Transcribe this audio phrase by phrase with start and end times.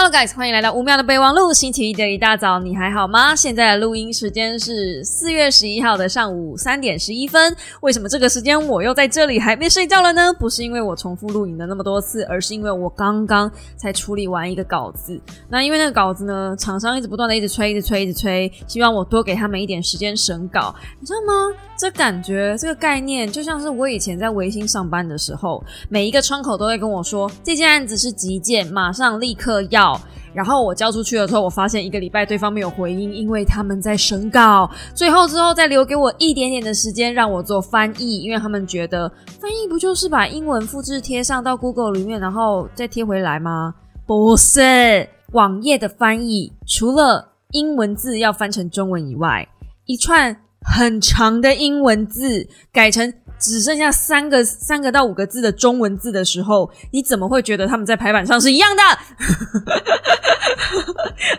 [0.00, 1.52] Hello guys，欢迎来到五秒的备忘录。
[1.52, 3.34] 星期一的一大早，你还好吗？
[3.34, 7.52] 现在的录音时间是四月十一号的上午三点十一分。
[7.80, 10.32] 为什么这个时间我又在这里还没睡觉了呢？
[10.34, 15.20] 不是因为我重复录影了那么多次，而是因为我刚刚才处理完一个稿子。
[15.48, 20.72] 那因为那个稿子呢，厂商一直不断的一直催，一直催，一直催，希望我多给他们一点时间审稿。
[21.00, 21.52] 你知道吗？
[21.76, 29.87] 这感觉，这个概念就像是我以前在维新上班的时候，每一个窗口都会跟我说，这件案子是急件，马上立刻要。
[30.34, 34.70] 然后我交出去了之后，我发现一个礼拜对方没有回音，因为他们在审稿。
[34.94, 43.74] 最后之后再留给我一点点的时间让我做翻译，因为他们觉得翻译不就是把英文复制贴上到 Google 里面，然后再贴回来吗？
[44.06, 49.46] 不是，网页的翻译除了英文字要翻成中文以外，
[49.86, 50.36] 一串
[50.74, 53.12] 很长的英文字改成。
[53.40, 58.82] 只剩下三个三个到五个字的中文字的时候，你怎么会觉得他们在排版上是一样的？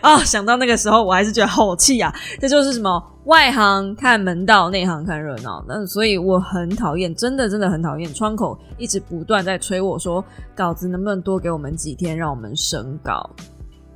[0.00, 2.10] 啊，想到那个时候，我还是觉得好气啊！
[2.40, 5.62] 这就是什么外行看门道，内行看热闹。
[5.68, 10.24] 那所以我很讨厌，真的真的很讨厌窗口一直不断在催我说，
[10.56, 13.28] 稿子能不能多给我们几天，让我们审稿。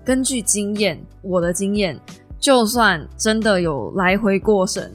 [0.04, 1.98] 根据经验，我的经验，
[2.38, 4.92] 就算真的有来回过审。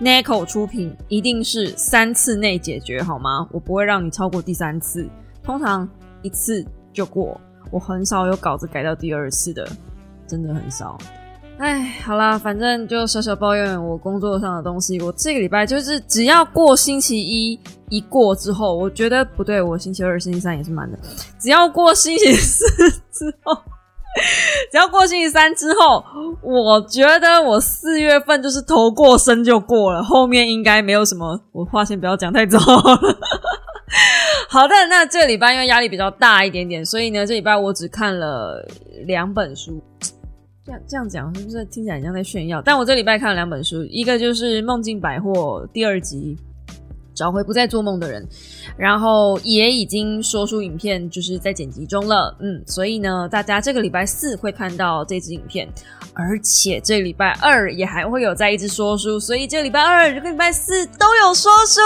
[0.00, 3.48] Nico 出品一定是三次内解决好吗？
[3.50, 5.08] 我不会让你超过第三次，
[5.42, 5.88] 通常
[6.22, 7.40] 一次就过。
[7.70, 9.68] 我很少有稿子改到第二次的，
[10.26, 10.96] 真的很少。
[11.58, 15.00] 哎，好啦，反正就小小抱怨我工作上的东西。
[15.00, 20.96] 我这个礼拜就是只要过星期一一过之后，我觉得不对，我星期二、星期三也是满的。
[21.40, 22.64] 只要过星期四
[23.10, 23.60] 之后。
[24.72, 26.04] 只要过星期三之后，
[26.42, 31.40] 我觉得我四月份就是头过身就过了，后面应该没有什么。
[31.52, 32.58] 我话先不要讲太早。
[34.48, 38.66] 好的，那这礼拜因为压力比较大一点点，所以呢，这礼拜我只看了
[39.06, 39.80] 两本书。
[40.64, 42.60] 这样这样讲是不是听起来很像在炫耀？
[42.60, 46.36] 但我这礼拜看了两本书，一个就是《梦境百货》第二集。
[47.18, 48.24] 找回不再做梦的人，
[48.76, 52.32] 然后也已经说出影片，就是在剪辑中了。
[52.38, 55.68] 嗯，所以呢，大家这个礼拜四会看到这支影片，
[56.12, 61.80] 而且这礼拜二也还会有再一支说书，所以这礼拜二、这个礼拜四都有说书，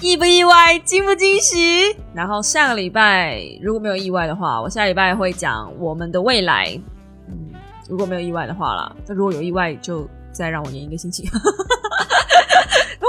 [0.00, 0.78] 意不意外？
[0.78, 1.94] 惊不惊喜？
[2.14, 6.80] 然后下个礼拜如果没有意外的话，我下礼拜会讲我们的未来。
[7.28, 7.52] 嗯，
[7.86, 11.28] 如果没有意外的话啦，那如果有意外，就再让我延一个星期。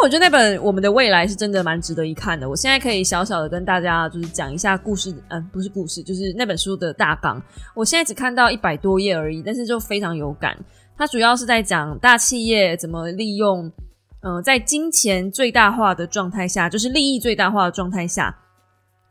[0.02, 2.50] 我觉得那本《我们的未来》是真的蛮值得一看的。
[2.50, 7.42] 我现在可以小小的跟大家就是讲一下故事，嗯，不是故事，就是那本书的大纲。
[7.76, 10.58] 我现在只看到一百多页而已，但是就非常有感。
[10.98, 13.70] 它主要是在讲大企业怎么利用，
[14.22, 18.34] 嗯，在金钱最大化的状态下，就是利益最大化的状态下，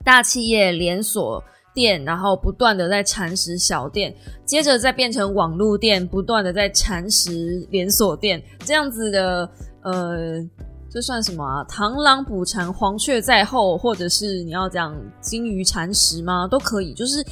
[0.04, 1.44] 大企业连锁
[1.74, 4.14] 店，然后不断的在蚕食小店，
[4.46, 9.50] 接着再变成网络店，不断的在蚕食连锁店，这样子的，
[9.82, 10.48] 呃。
[10.90, 11.62] 这算什么啊？
[11.68, 16.48] 螳螂捕蝉，黄雀在后，或者是你要讲金鱼蚕食吗？
[16.48, 16.94] 都可以。
[16.94, 17.22] 就是，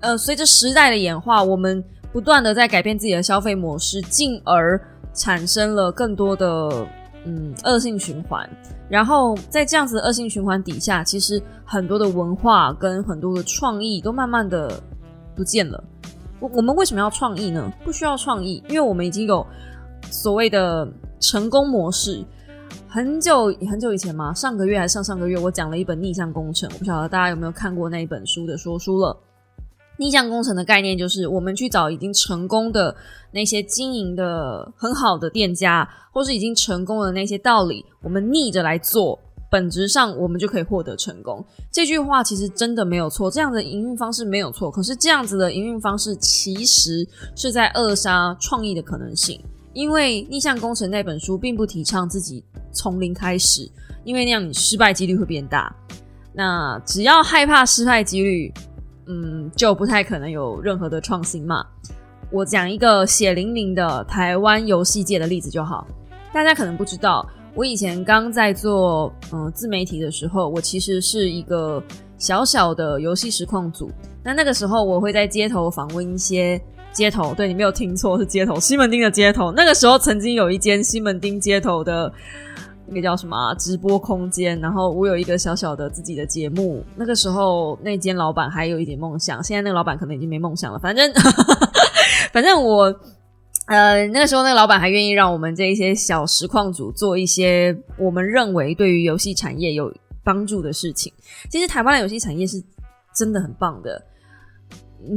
[0.00, 1.82] 呃，随着时代的演化，我们
[2.12, 4.80] 不断的在改变自己的消费模式，进而
[5.14, 6.86] 产生了更多的
[7.24, 8.48] 嗯恶性循环。
[8.88, 14.82] 然后在这样子的恶性循环底下，其实很多的文化跟很多的创意都慢慢的
[15.36, 15.84] 不见了。
[16.40, 17.72] 我我们为什么要创意呢？
[17.84, 19.46] 不需要创意，因为我们已经有
[20.10, 20.88] 所谓的
[21.20, 22.24] 成功模式。
[22.90, 24.32] 很久很久以前吗？
[24.32, 26.68] 上个月还是上上个月，我讲了一本逆向工程。
[26.72, 29.14] 我不晓得大家有没有看过那一本书的说书了。
[29.98, 32.96] 逆向工程的概念就是，我们去找已经成功的
[33.30, 39.18] 那些经营的很好的店家，或是已经成功的那些道理，我们逆着来做，
[39.50, 41.44] 本质上我们就可以获得成功。
[41.70, 44.70] 这句话其实真的没有错，这样的营运方式没有错。
[44.70, 47.06] 可是这样子的营运方式其实
[47.36, 49.38] 是在扼杀创意的可能性。
[49.72, 53.70] 因为逆向工程那本书并不提倡自己从零开始，
[54.04, 55.74] 因为那样你失败几率会变大。
[56.32, 58.52] 那只要害怕失败几率，
[59.06, 61.64] 嗯，就不太可能有任何的创新嘛。
[62.30, 65.86] 我讲一个血淋淋的台湾游戏界的例子就好。
[66.32, 71.82] 大家可能不知道，我以前刚在做嗯自媒体的时候，我其实是一个
[72.18, 73.90] 小小的游戏实况组。
[74.22, 76.60] 那那个时候，我会在街头访问一些。
[76.92, 78.58] 街头，对你没有听错，是街头。
[78.58, 82.12] 西门町的街头，那个时候曾经有一间西门町街头的
[82.86, 86.84] 那个叫什么直播空间，然后我有一个小小的自己的节目。
[86.96, 90.78] 那个时候那间老板还有一点梦想，现在那个老板可能已经没梦想了。
[90.78, 91.12] 反正
[92.32, 92.92] 反正我
[93.66, 99.92] 呃，那个时候那个老板还愿意让我们这一些小实况组做一些我们认为对于游戏产业有
[100.24, 101.12] 帮助的事情。
[101.50, 102.62] 其实台湾的游戏产业是
[103.14, 104.02] 真的很棒的。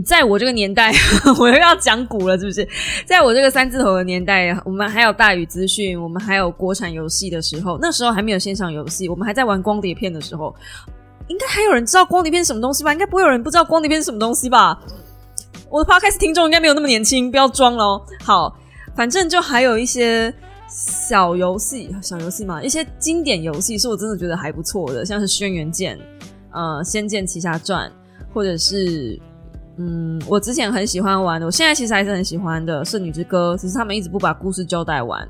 [0.06, 0.94] 在我这个年代，
[1.40, 2.68] 我又要讲古了，是不是？
[3.06, 10.56] 在我这个三字头的年代，我们还有大宇资讯，我们还有国产游戏的时候，那时候还没有线上游戏，我们还在玩光碟片的时候，
[11.28, 12.94] 应该还有人知道光碟片是什么东西吧？
[12.94, 14.80] 应该不会有人不知道光碟片是什么东西吧？
[15.70, 18.02] 我的 podcast 听众应该没有那么年轻，不要装喽。
[18.24, 18.56] 好，
[18.96, 20.32] 反正就还有一些
[20.70, 25.98] 小游戏，小游戏嘛，一些经典游戏是我真的觉得还不错的，像是《轩辕剑》、
[26.54, 27.90] 呃，《仙剑奇侠传》，
[28.32, 29.20] 或者是。
[29.84, 35.28] 嗯，我之前很喜欢玩的，我现在其实还是很喜欢的《圣女之歌》，只是他们一直不把故事交代完。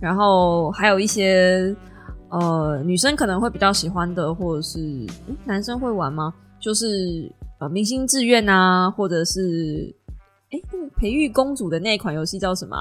[0.00, 1.72] 然后还有一些
[2.28, 5.06] 呃女生可能会比较喜欢的，或者是
[5.44, 6.34] 男生会玩吗？
[6.58, 9.94] 就是呃《明星志愿》啊，或者是
[10.50, 10.60] 哎
[10.96, 12.76] 培育公主的那一款游戏叫什么？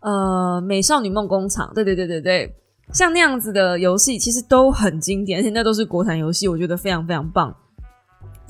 [0.00, 1.68] 呃，《美少女梦工厂》。
[1.74, 2.52] 对对对对对，
[2.92, 7.54] 像那样子的游戏其实都很经典，而且那都是国产游戏，我觉得非常非常棒。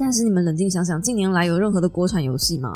[0.01, 2.73] 但是你们冷静想想，近年来有任何的国产游戏吗？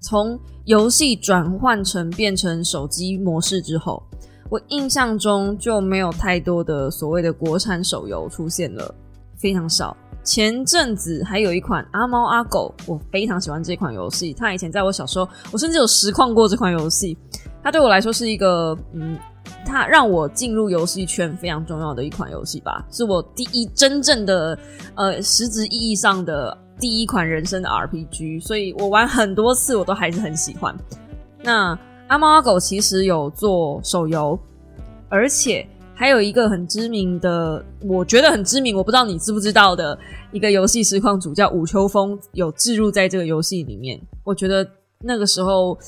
[0.00, 4.00] 从游戏转换成变成手机模式之后，
[4.48, 8.94] 我印象中就没有太多的所谓的国产手游出现了，
[9.36, 9.96] 非常少。
[10.22, 14.32] 前阵子还有一款阿猫阿狗，我非常喜欢这款游戏。
[14.32, 17.18] 它以前在我小时候，我甚至有实况过这款游戏。
[17.62, 19.18] 它对我来说是一个，嗯，
[19.64, 24.58] 它让我进入游戏圈非常重要的一款游戏吧，是我第一真正的，
[24.96, 28.42] 呃，实质意义上的第一款人生的 RPG。
[28.42, 30.76] 所以我玩很多次，我都还是很喜欢。
[31.42, 31.78] 那
[32.08, 34.36] 阿猫阿狗其实有做手游，
[35.08, 35.64] 而且
[35.94, 39.96] 还有一个很知名的，我觉得很知名，我不知道你知不知道的
[40.32, 44.00] 一个游戏实况主叫武秋风，有置入在这个游戏里面。
[44.24, 45.78] 我觉得那个时候。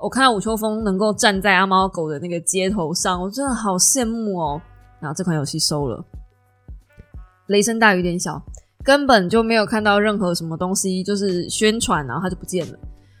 [0.00, 4.60] 我看到吴秋风能够站在阿猫狗的那个街头上，我真的好羡慕哦。
[5.00, 6.04] 然后这款游戏收了，
[7.48, 8.40] 雷声大雨点小，
[8.84, 12.78] 根本就没有看到任何什么东西，就是宣传，然后它就不见了。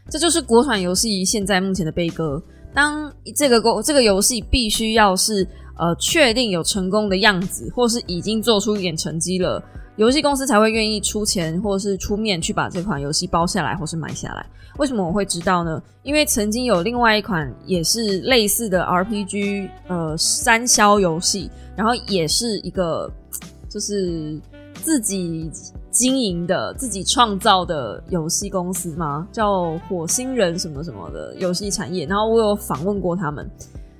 [0.08, 2.40] 这就是国产游戏现在目前的悲歌。
[2.72, 5.46] 当这个公这个游戏必须要是
[5.78, 9.60] 呃确定有成功的样子，或是已经做出一点成绩了。
[9.98, 14.46] 游戏公司才会愿意出钱或是出面去把这款游戏包下来或是买下来。
[14.78, 15.82] 为什么我会知道呢？
[16.04, 23.10] 因为曾经有另外一款也是类似的 RPG，呃，三消游戏，然后也是一个
[23.68, 24.40] 就是
[24.74, 25.50] 自己
[25.90, 32.06] 经营的、自己创造的游戏公司嘛，叫火星人什么什么的游戏产业。
[32.06, 33.50] 然后我有访问过他们，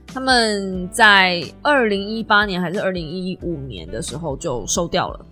[0.06, 5.26] 他们在二零一八年还是二零一五年的时候就收掉了。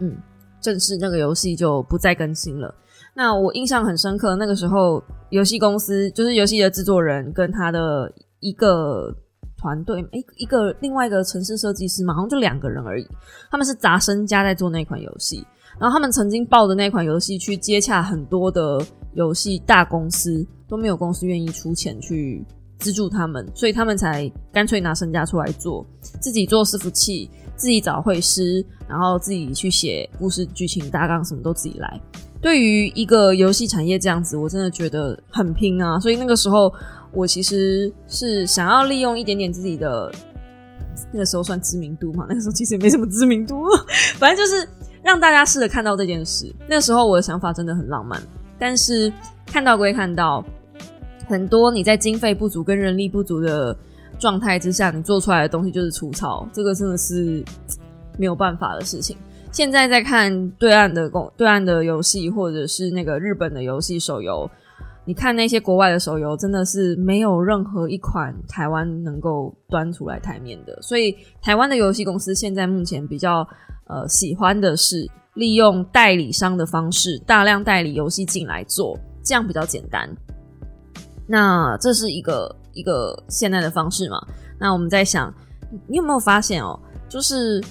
[0.00, 0.16] 嗯，
[0.60, 2.74] 正式那个游戏就不再更新了。
[3.14, 9.10] 那我印象很深刻，那个时候游戏公司就是游戏的制作人跟他的一个
[9.56, 13.08] 团队，诶，一个另外一个城市设计师嘛，好像就两个人而已。
[13.50, 15.42] 他们是砸身家在做那款游戏，
[15.78, 18.78] 然后他们曾经抱着那款游戏去接洽很多的
[19.14, 22.44] 游戏大公司，都没有公司愿意出钱去
[22.78, 25.86] 资助他们，所以他们才干脆拿身家出来做，
[26.20, 27.30] 自己做伺服器。
[27.56, 32.00] 自己找会师，然后自己去写故事剧情大纲，什么都自己来。
[32.40, 35.98] 对于一个游戏产业这样子，我真的觉得很拼啊！
[35.98, 36.72] 所以那个时候，
[37.12, 40.12] 我其实是想要利用一点点自己的
[41.10, 42.26] 那个时候算知名度嘛。
[42.28, 43.64] 那个时候其实也没什么知名度，
[44.18, 44.68] 反正就是
[45.02, 46.54] 让大家试着看到这件事。
[46.68, 48.22] 那时候我的想法真的很浪漫，
[48.58, 49.12] 但是
[49.46, 50.44] 看到归看到，
[51.26, 53.76] 很多你在经费不足跟人力不足的。
[54.18, 57.44] 状态之下，你做出来的东西就是粗糙，这个真的是
[58.18, 59.16] 没有办法的事情。
[59.52, 64.50] 现在在看对岸的公对岸的游戏，或者是那个日本的游戏手游，
[65.04, 70.78] 你看那些国外的手游，真的是没有任何一款台湾能够端出来台面的。
[70.82, 73.46] 所以，台湾的游戏公司现在目前比较
[73.86, 80.08] 呃喜欢的是利用代理商的方式，大量代理游戏进来做，这样比较简单。
[81.26, 82.54] 那这是一个。
[82.76, 84.24] 一个现在的方式嘛，
[84.60, 85.32] 那我们在想，
[85.88, 86.78] 你有没有发现哦？
[87.08, 87.62] 就是，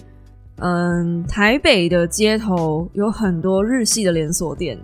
[0.57, 4.77] 嗯，台北的街头有很多日系的连锁店。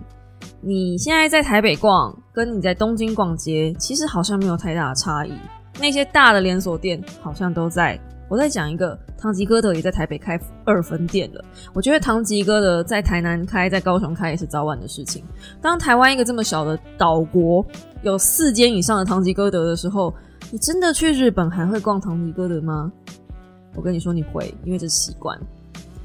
[0.60, 5.32] 你现在在台北逛，跟你在东京逛街，其实好像没有太大的差异。
[5.80, 7.98] 那些大的连锁店好像都在。
[8.28, 11.44] 我在讲一个，唐吉诃德也在台北开二分店了。
[11.74, 15.22] 我觉得唐吉诃德在台南开，在高雄开也是早晚的事情。
[15.60, 17.64] 当台湾一个这么小的岛国
[18.02, 20.12] 有四间以上的唐吉诃德的时候，
[20.50, 22.90] 你真的去日本还会逛唐吉诃德吗？
[23.74, 25.38] 我跟你说你会，因为这是习惯。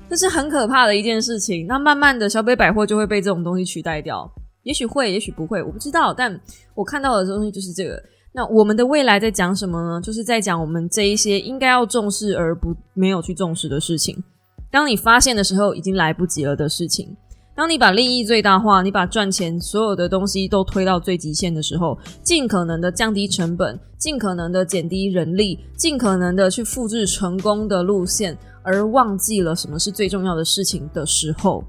[0.10, 1.68] 这是很可怕的一件事情。
[1.68, 4.32] 那慢慢的小北百货就会被这种东西取代掉。
[4.64, 6.14] 也许会，也许不会，我不知道。
[6.14, 6.40] 但
[6.76, 8.02] 我看到的东西就是这个。
[8.32, 10.00] 那我们的未来在讲什么呢？
[10.00, 14.24] 就是在讲我们这一些应该要重视而不没有去重视的事情。
[14.70, 17.16] 当你发现的时候，已经来不及了的事情。
[17.58, 31.64] 当你把利益最大化，你把赚钱所有的东西都推到最极限的时候，尽可能的降低成本，尽可能的减低人力，尽可能的去复制成功的路线，而忘记了什么是最重要的事情的时候，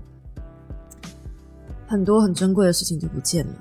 [1.87, 3.52] 很多很珍贵的事情就不见了。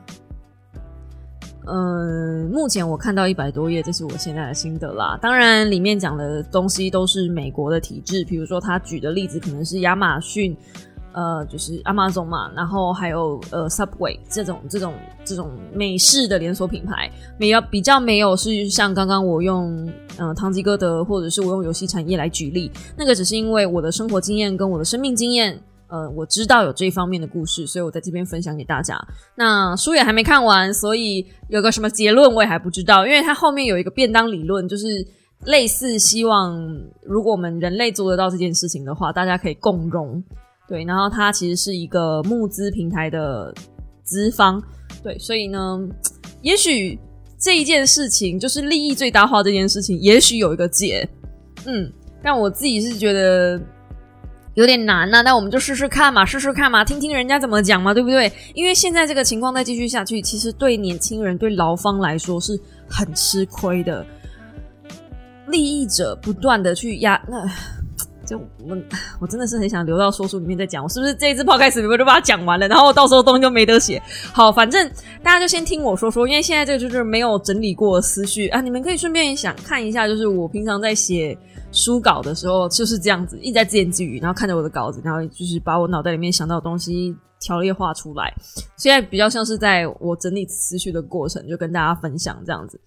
[1.67, 5.17] 嗯，目前我看到一百多页，这是我现在的心得啦。
[5.21, 10.53] 当然，里面讲的东西都是美国的体制，比如说他举的例子可能是亚马逊。
[11.17, 14.93] 呃，就是 Amazon 嘛，然后还有呃 Subway 这种这种
[15.25, 28.95] 这种美式的连锁品牌，没有比较没有是像刚刚我用嗯唐吉诃德或者是我用游戏产业来举例，那个只是因为我的生活经验跟我的生命经验，呃，我知道有这一方面的故事，所以我在这边分享给大家。
[29.33, 34.85] 那书也还没看完，所以有个什么结论我也还不知道，因为它后面有一个便当理论，就是
[35.45, 36.55] 类似希望
[37.01, 40.23] 如果我们人类做得到这件事情的话，大家可以共荣。
[40.67, 43.53] 对，然后它其实是一个募资平台的
[44.03, 44.61] 资方，
[45.01, 45.79] 对，所以呢，
[46.41, 46.99] 也许
[47.39, 51.07] 这一件事情就是利益最大化这件事情，也许有一个解，
[51.65, 51.89] 嗯，
[52.21, 53.57] 但我自己是觉得
[54.55, 58.29] 有点难呐，那我们就试试看嘛，试试看嘛，听听人家怎么讲嘛，对不对？
[58.53, 62.59] 因为现在这个情况再继续下去，其实对年轻人、对劳方来说是
[62.89, 64.05] 很吃亏的，
[65.47, 67.49] 利益者不断的去压那。
[68.27, 68.77] 就我，
[69.21, 70.83] 我真的是很想留到说书里面再讲。
[70.83, 72.67] 我是不是这一次抛开始，我就把它讲完了？
[72.67, 74.01] 然后到时候东西就没得写。
[74.33, 74.91] 好，反正
[75.23, 78.59] 大家就先听我说说，因为现在这个就是没有整理过思绪啊。
[78.59, 81.37] 你们可以顺便想看一下，就是我平常在写
[81.71, 88.33] 书稿的时候就是这样子，一直在自言自语，然后看着我的稿子，然后就是把我脑袋里面想到的东西条列画出来。
[88.75, 92.79] 现在比较像是在我整理思绪的过程，就跟大家分享这样子。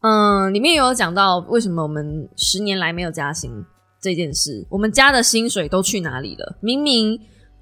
[0.00, 3.64] 嗯，里面有讲到为什么我们十年来没有加薪。
[4.02, 6.56] 这件事，我们家的薪水都去哪里了？
[6.60, 7.16] 明明，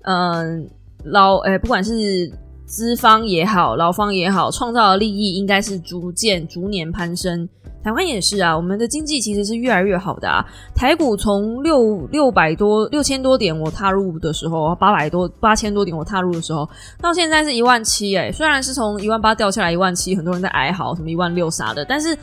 [0.05, 0.67] 嗯，
[1.05, 2.33] 劳，诶，不管是
[2.65, 7.47] 资方也好，劳方也好，创造的利益应该是逐渐、逐年攀升。
[7.85, 10.43] 台湾也是啊，我们的经济其实是越来越好的啊。
[10.75, 16.67] 台股从六六百多、六千多点我踏入的时候，八百多、八千多点我踏入的时候，
[17.03, 22.17] 到现在是一万七，哎，虽然是从一万八掉下来一万七，很多人在哀嚎什么一万六啥的，但是。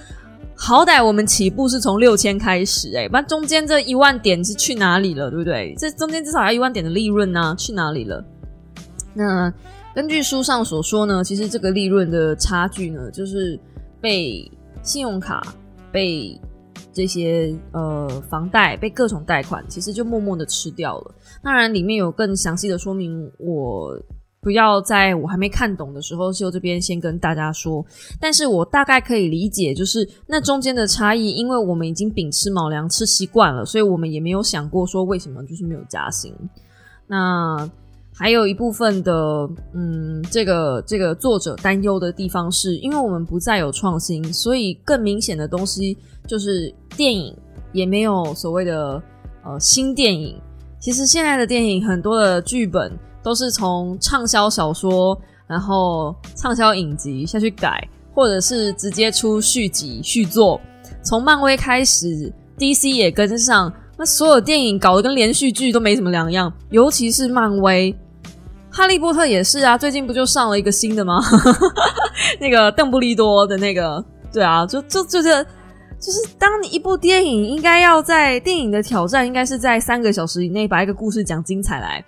[0.59, 5.75] 好歹我们起步是从六千开始，哎，那中间这一万点是去哪里了，对不对？
[5.77, 8.25] 这中间至少要一万点的利润呢，去哪里了？
[9.13, 9.53] 那
[9.93, 13.57] 根据书上所说呢，其实这个利润的差距呢，就是
[14.01, 15.55] 被信用卡、
[15.91, 16.39] 被
[16.91, 21.15] 这些呃房贷、被各种贷款，其实就默默的吃掉了。
[21.43, 23.95] 当然，里面有更详细的说明，我。
[24.47, 27.85] 不要在我还没看懂的时候，就这边先跟大家说。
[28.17, 36.33] 但是我大概可以理解，就是那中间的差异，因为我们已经秉吃卯粮吃习惯了，所以我们也没有想过说为什么就是没有加薪。
[37.07, 37.69] 那
[38.13, 47.35] 还有一部分的，嗯，这个这个作者担忧的地方，是因为我们不再有创新，所以更明显的东西就是电影
[47.73, 49.03] 也没有所谓的
[49.43, 50.39] 呃新电影。
[50.79, 52.97] 其实现在的电影很多的剧本。
[53.27, 60.61] 都是从畅销小说，然后畅销影集下去改，或者是直接出续集续作。
[61.03, 66.49] 从漫威开始，DC 也跟上，那所有电影搞得跟连续剧都没什么两样。
[66.69, 67.93] 尤其是漫威，
[68.71, 71.21] 哈利波特也是啊，最近不就上了一个新的吗？
[72.39, 75.43] 那个邓布利多的那个，对啊，就就就是，
[75.99, 82.01] 就是当你一部电影应该要在电影的挑战，应该是在三个小时以内把一个故事讲精彩来。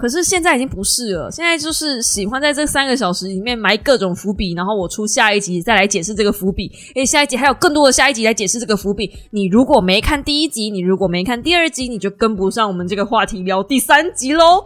[0.00, 6.72] 可是现在已经不是了，现在就是喜欢在这三个小时里面埋各种伏笔，然后我出下一集再来解释这个伏笔。
[6.94, 9.12] 诶，下一集还有更多的下一集来解释这个伏笔。
[9.30, 14.64] 你如果没看第一集，你如果没看第二集，你就跟不上我们这个话题聊第三集喽。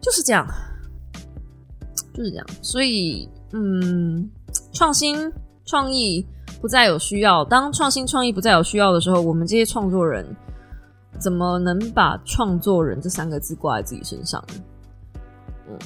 [0.00, 0.46] 就是这样，
[2.14, 2.46] 就是这样。
[2.62, 4.30] 所以，嗯，
[4.72, 5.18] 创新
[5.66, 6.24] 创意
[6.60, 7.44] 不再有需要。
[7.44, 10.24] 当创新创意不再有需要的时候，我们这些创作人。
[11.18, 14.54] 怎么能把创作人这三个字挂在自己身上呢？
[15.70, 15.78] 嗯，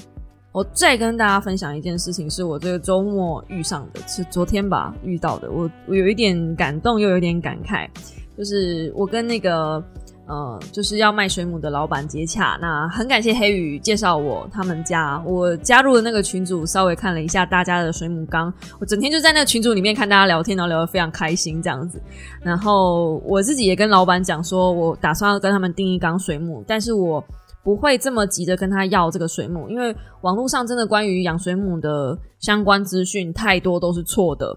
[0.52, 5.50] 我再跟大家分享一件事情，是我这个周末遇上的，是昨天吧遇到的。
[5.50, 7.88] 我我有一点感动，又有点感慨，
[8.36, 9.82] 就是我跟那个。
[10.28, 12.56] 嗯，就是要卖水母的老板接洽。
[12.60, 18.52] 那很感谢黑羽介绍我他们家，我加入了那个群组，稍微看了一下大家的水母缸。
[18.78, 22.00] 我整天就在那个群组里面看大家聊天，然后聊得非常开心这样子。
[22.40, 27.22] 然后我自己也跟老板讲说，我打算要跟他们订一缸水母，但是我
[27.64, 34.56] 不会这么急着跟他要这个水母，因为网络上真的关于养水母的相关资讯太多都是错的，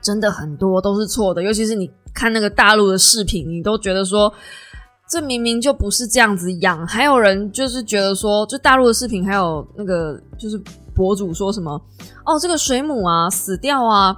[0.00, 1.42] 真的很多都是错的。
[1.42, 4.32] 尤其是你看那个大陆的视频，你都觉得说
[5.08, 6.86] 这明明就不是这样子养。
[6.86, 10.60] 还有人就是觉得说，就大陆的视频，还有那个就是
[10.94, 11.80] 博主说什么
[12.26, 14.14] 哦，这个水母啊死掉啊，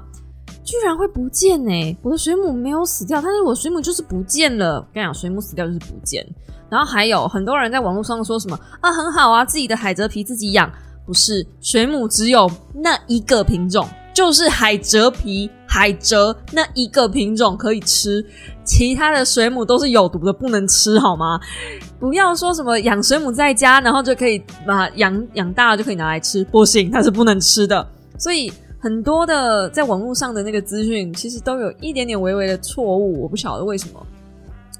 [0.64, 1.96] 居然会不见呢？
[2.02, 4.80] 我的水母没有死掉，但是我水母就是不见了。
[4.92, 6.26] 跟你讲，水母死掉就是不见。
[6.68, 10.70] 然后还有很多人在网络上说什么啊，很好啊，自己的海蜇皮自己养，
[11.06, 18.26] 不是水母只有那一个品种，就是海蜇皮海蜇那一个品种可以吃，
[18.64, 21.38] 其他的水母都是有毒的，不能吃好吗？
[22.00, 27.86] 不要说什么养水母在家，然后就可以把养养大了就可以拿来吃，不行，它是不能吃的。
[28.18, 34.04] 所以很多的在网络上的那个资讯，其实都有一点点微微的错误，我不晓得为什么。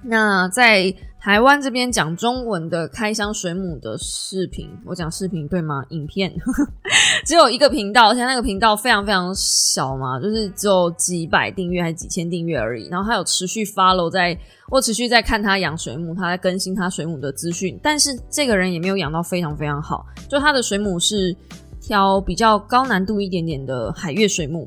[0.03, 0.93] 那在。
[1.21, 5.85] 台湾这边讲中文的开箱水母的视频，我讲视频对吗？
[5.91, 6.33] 影片
[7.27, 12.89] 只有一个频道，现在那个频道非常非常小嘛，就是只有几百订阅还是几千订阅而已。
[12.89, 14.35] 然后他有持续 follow 在，
[14.71, 17.79] 我持续在看他养水母，他在更新他水母的资讯。
[17.83, 21.37] 但是这个人也没有养到非常非常好，就他的水母是
[21.83, 24.67] 挑比较高难度一点点的海月水母。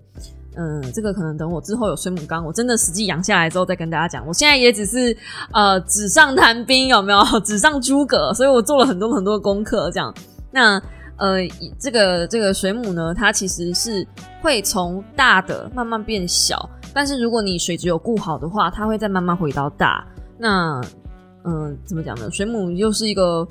[0.55, 4.25] 嗯，这个可能等我之后有水母缸，我真的实际养下来之后再跟大家讲。
[4.27, 5.15] 我现在也只是
[5.51, 8.33] 呃纸上谈兵，有没有 纸上诸葛？
[8.33, 10.13] 所以我做了很多很多的功课，这样。
[10.51, 10.81] 那
[11.17, 11.38] 呃，
[11.79, 14.05] 这个这个水母呢，它其实是
[14.41, 20.05] 会从大的慢慢变小，但是如果你水质有顾好的话，它会再慢慢回到大。
[20.38, 20.81] 那
[21.45, 22.29] 嗯，怎么讲呢？
[22.31, 23.48] 水母又是一个。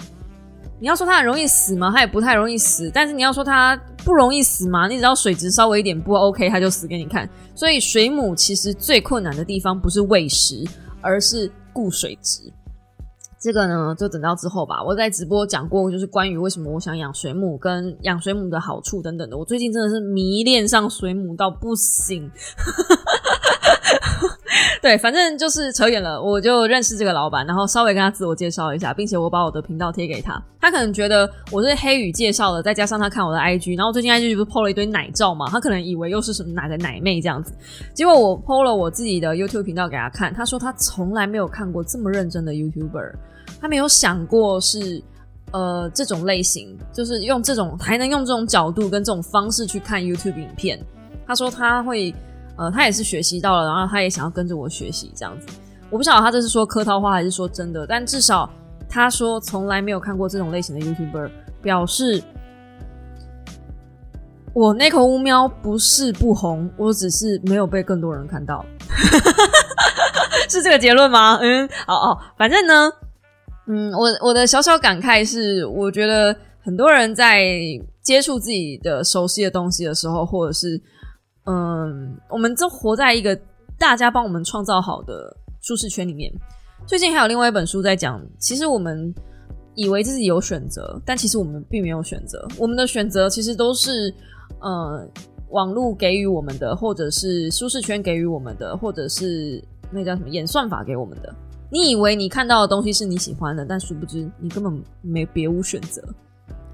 [0.82, 1.92] 你要说它很容易死吗？
[1.94, 2.90] 它也不太容易死。
[2.92, 4.88] 但是你要说它不容易死吗？
[4.88, 7.30] 你只要水质稍微一点不 OK，它就死给你看。
[7.54, 10.64] 所以水母其实最困难的地方不是喂食，
[11.00, 12.52] 而是固水质。
[13.40, 14.82] 这个呢，就等到之后吧。
[14.82, 19.38] 我在直播讲过，就是关于为什么我想养水母，跟养水母的好处等等的。
[19.38, 22.28] 我最近真的是迷恋上水母到不行。
[24.82, 30.42] 对，反正就是扯远了，我就认识这个老板，然后稍微跟他自我介绍一下，并且我把我的频道贴给他。
[30.60, 37.52] 他可能觉得我是黑羽介绍的，再加上他看我的 IG，然后最近 IG 不是 PO 了一堆奶照嘛，他可能以为又是什么哪个奶妹这样子。
[37.94, 43.12] 结果我 PO 了我自己的 YouTube 频道给他看，他说他从来没有看过这么认真的 YouTuber，
[43.60, 45.02] 他没有想过是
[45.52, 50.78] 呃这种类型，就是用这种还能用这种角度跟这种方式去看 YouTube 影片。
[51.26, 52.14] 他说他会。
[52.62, 55.46] 呃，他也是学习到了，然后他也想要跟着我学习这样子。
[55.90, 58.48] 我不晓得他这是说客套话还是说真的，但至少
[58.88, 61.28] 他说从来没有看过这种类型的 YouTuber，
[61.60, 62.22] 表示
[64.54, 68.64] 我那口乌喵不是不红，我只是没有被更多人看到，
[70.48, 71.38] 是这个结论吗？
[71.42, 72.88] 嗯，哦哦，反正呢，
[73.66, 77.42] 嗯，我我的小小感慨是，我觉得很多人在
[78.02, 80.80] 接触自己的熟悉的东西的时候，或者是。
[81.44, 83.38] 嗯，我们就活在一个
[83.78, 86.32] 大家帮我们创造好的舒适圈里面。
[86.86, 89.12] 最近还有另外一本书在讲，其实我们
[89.74, 92.46] 以为自己有选择，但其实我们并没有选择。
[92.58, 94.14] 我们的选择其实都是，
[94.60, 95.04] 呃，
[95.50, 101.34] 网络给予我们的，或者是舒适圈给予我们的，或者是那叫什么演算法给我们的。
[101.70, 106.00] 你以为你看到的东西是你喜欢的，但殊不知你根本没别无选择。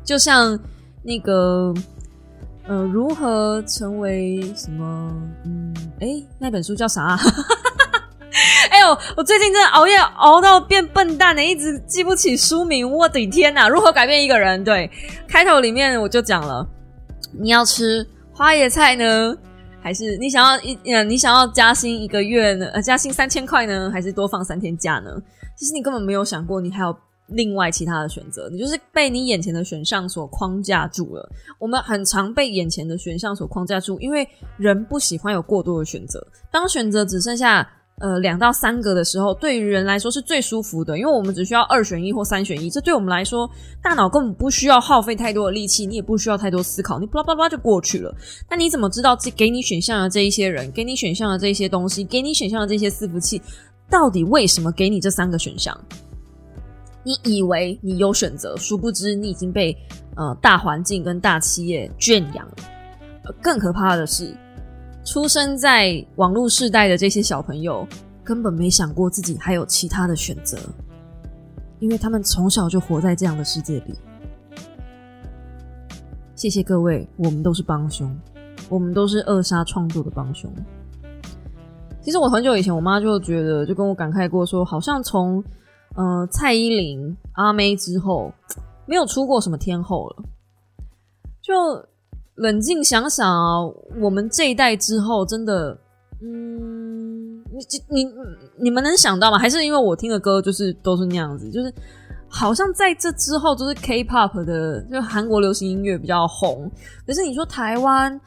[0.04, 0.58] 就像
[1.02, 1.72] 那个。
[2.68, 5.10] 呃，如何成为什么？
[5.46, 6.06] 嗯，哎，
[6.38, 7.16] 那本书叫啥？
[8.70, 12.88] 哎呦，我最近真的熬夜熬到变笨蛋呢，一直记不起书名。
[12.88, 13.70] 我的天哪！
[13.70, 14.62] 如何改变一个人？
[14.62, 14.90] 对，
[15.26, 16.68] 开头里面我就讲了，
[17.40, 19.34] 你要吃花椰菜呢，
[19.82, 22.66] 还是你想要一呃，你想要加薪一个月呢？
[22.74, 25.10] 呃，加薪三千块呢，还是多放三天假呢？
[25.56, 26.94] 其实你根本没有想过，你还有。
[27.28, 31.28] 另外其他的选择，你就是被你眼前的选项所框架住了。
[31.58, 36.26] 我们很常被眼前的选项所框架住，因为人不喜欢有过多的选择。
[36.50, 37.68] 当选择只剩下
[38.00, 42.70] 呃两到三个的时候，对于人来说是最舒服的，因为我们只需要二选一或三选一。
[42.70, 43.50] 这对我们来说，
[43.82, 48.14] 大脑根本不需要耗费太多的力气，你也不需要太多思考，你巴拉巴拉就过去了。
[48.48, 53.42] 那你怎么知道这给你选项的这一些人，给你选项的这些东西，给你选项的这些伺服器，
[53.90, 55.78] 到底为什么给你这三个选项？
[57.08, 59.74] 你以为你有选择，殊不知你已经被
[60.14, 62.54] 呃大环境跟大企业圈养了。
[63.40, 64.36] 更可怕的是，
[65.06, 67.88] 出生在网络世代的这些小朋友，
[68.22, 70.58] 根本没想过自己还有其他的选择，
[71.78, 73.94] 因为他们从小就活在这样的世界里。
[76.34, 78.14] 谢谢各位，我们都是帮凶，
[78.68, 80.52] 我们都是扼杀创作的帮凶。
[82.02, 85.42] 其实我很久以前，我妈就觉得，就跟我感慨过，说好像从。
[85.98, 88.32] 呃，蔡依林、阿妹之后，
[88.86, 90.16] 没有出过什么天后了。
[91.42, 91.52] 就
[92.36, 93.58] 冷静想想啊，
[94.00, 95.76] 我们这一代之后，真的，
[96.22, 97.58] 嗯，你
[97.88, 98.08] 你
[98.62, 99.38] 你们能想到吗？
[99.40, 101.74] 还是因为我听的歌就是都是那样子，就是
[102.28, 106.70] 好像在这之后都是 K-pop 的，就韩国流行音乐比较红。
[107.04, 108.20] 可是你说台湾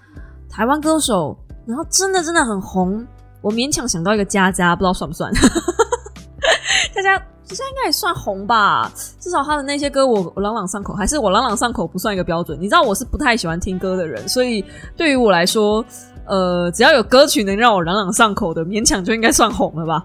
[0.50, 3.08] 台湾歌手，然后真的真的很红，
[3.42, 5.32] 我勉强想到一个佳佳，不知道算不算？
[6.94, 7.31] 佳佳。
[7.52, 12.58] 其实应该也算红吧，至少他的那些歌我朗朗上口，还是我朗朗上口不算一个标准。
[12.58, 14.64] 你知道我是不太喜欢听歌的人，所以
[14.96, 15.84] 对于我来说，
[16.28, 20.02] 呃，只要有歌曲能让我朗朗上口的，勉强就应该算红了吧。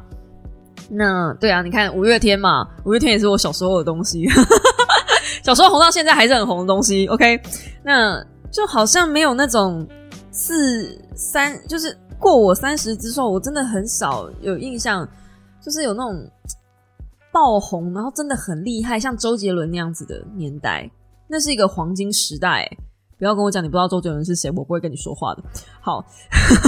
[0.90, 4.28] 那对啊，你看五月天嘛，五月天也是我小时候的东西，
[5.44, 7.06] 小时候红到现在还是很红的东西。
[7.06, 7.40] OK，
[7.84, 9.86] 那就好像没有那种
[10.32, 15.08] 四三，就是过我三十之后，我真的很少有印象，
[15.64, 16.28] 就是有那种。
[17.36, 20.90] 爆红，然后真的很厉害，像周杰伦那样子的年代，
[21.28, 22.66] 那是一个黄金时代。
[23.18, 25.42] 不要跟我讲你不知道周杰伦是谁，我不会跟你说话的。
[25.82, 26.02] 好，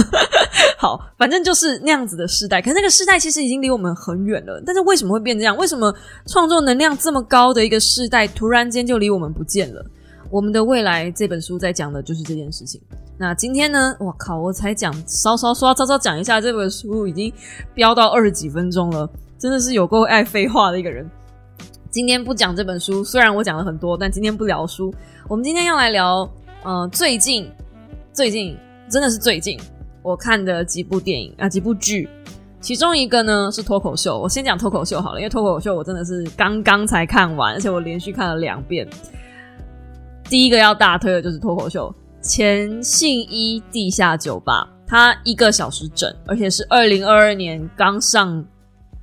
[0.77, 2.61] 好，反正就是那样子的时代。
[2.61, 4.61] 可是那个时代其实已经离我们很远了。
[4.63, 5.57] 但是为什么会变这样？
[5.57, 5.91] 为什么
[6.27, 9.83] 创作能量这么高的一个时代，突然间就离我们不见了？
[10.29, 12.79] 我们的未来这本书在讲的就是这件事情。
[13.17, 13.95] 那今天呢？
[13.99, 17.33] 我靠，我才讲稍稍说稍稍讲一下这本书，已经
[17.73, 19.09] 飙到二十几分钟了。
[19.39, 21.09] 真的是有够爱废话的一个人。
[21.89, 24.93] 今天不讲这本书，虽然我讲了很多，但今天不聊书。
[25.29, 26.29] 我们今天要来聊，
[26.63, 27.49] 呃，最近
[28.11, 28.55] 最近
[28.89, 29.57] 真的是最近
[30.03, 32.09] 我看的几部电影啊，几部剧。
[32.59, 38.85] 其中一个呢是脱口秀，我先讲脱口秀好了，因为脱口秀我真的是刚刚才看完，而且我连续看了两遍。
[40.25, 41.89] 第一个要大推的就是脱口秀
[42.21, 48.45] 《钱信一地下酒吧》，它一个小时整，而且是二零二二年刚上。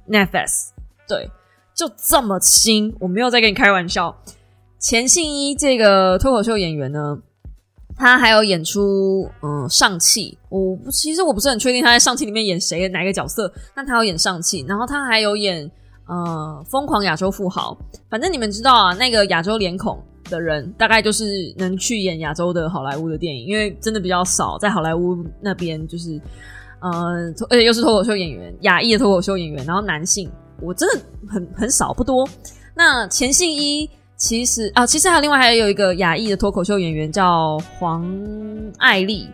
[0.09, 0.69] Netflix，
[1.09, 1.31] 对，
[1.75, 4.17] 就这么新，我没有在跟你开玩笑。
[4.79, 7.19] 钱信一这个脱口秀演员呢，
[7.97, 15.69] 他还有演出嗯上汽，我其实我不是很确定他在上汽里面演谁哪一个角色，但他有演上汽，然后他还有演
[16.07, 17.77] 呃疯狂亚洲富豪，
[18.09, 26.21] 反正你们知道啊，那个亚洲脸孔的人，大概就是能去演亚洲的好莱坞的电影，因为真的比较少在好莱坞那边就是。
[26.81, 32.29] 呃，而且又是脱口秀演员，亚裔的脱口秀演员，然后男性，我真的很很少不多。
[32.75, 38.07] 那钱信一其实啊，其实还有另外还有一个亚裔的脱口秀演员叫黄
[38.79, 39.29] 爱丽。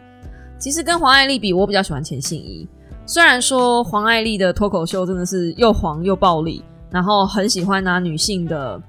[0.59, 2.69] 其实跟黄爱丽比，我比较喜欢钱信一。
[3.05, 8.81] 虽然说黄爱丽的脱口秀真的是又黄又暴力，然后很喜欢拿女性的。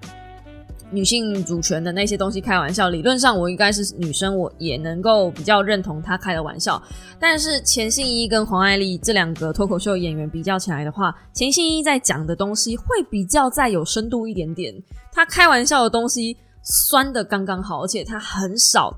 [0.94, 6.82] 女性主权的那些东西开玩笑，理论上我应该是女生，我也能够比较认同他开的玩笑。
[7.20, 14.72] 但是钱信一跟黄爱丽这两个脱口秀演员比较起来的话，钱信一在讲的东西会比较再有深度一点点。
[15.12, 18.96] 他开玩笑的东西酸的刚刚好，而且他很少，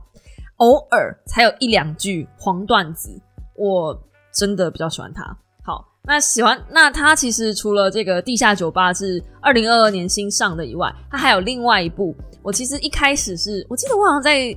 [0.58, 3.10] 偶尔才有一两句黄段子，
[3.56, 3.98] 我
[4.34, 5.38] 真的比较喜欢他。
[6.08, 12.16] 那喜欢那他其实除了这个地下酒吧是二零二二年新上的以外，他还有另外一部。
[12.44, 14.56] 我其实一开始是我记得我好像在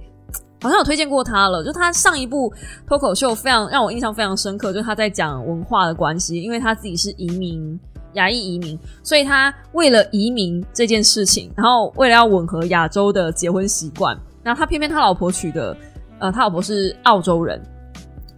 [0.60, 2.52] 好像有推荐过他了，就他上一部
[2.86, 7.80] 脱口秀非常让我印象非常深刻，就是他在讲文化的关系，因为他自己是移民，
[8.12, 15.74] 亚裔移民，所以他为了移民这件事情，然后为了要吻合亚洲的结婚习惯，那他偏偏他老婆娶的，
[16.18, 17.58] 呃，他老婆是澳洲人，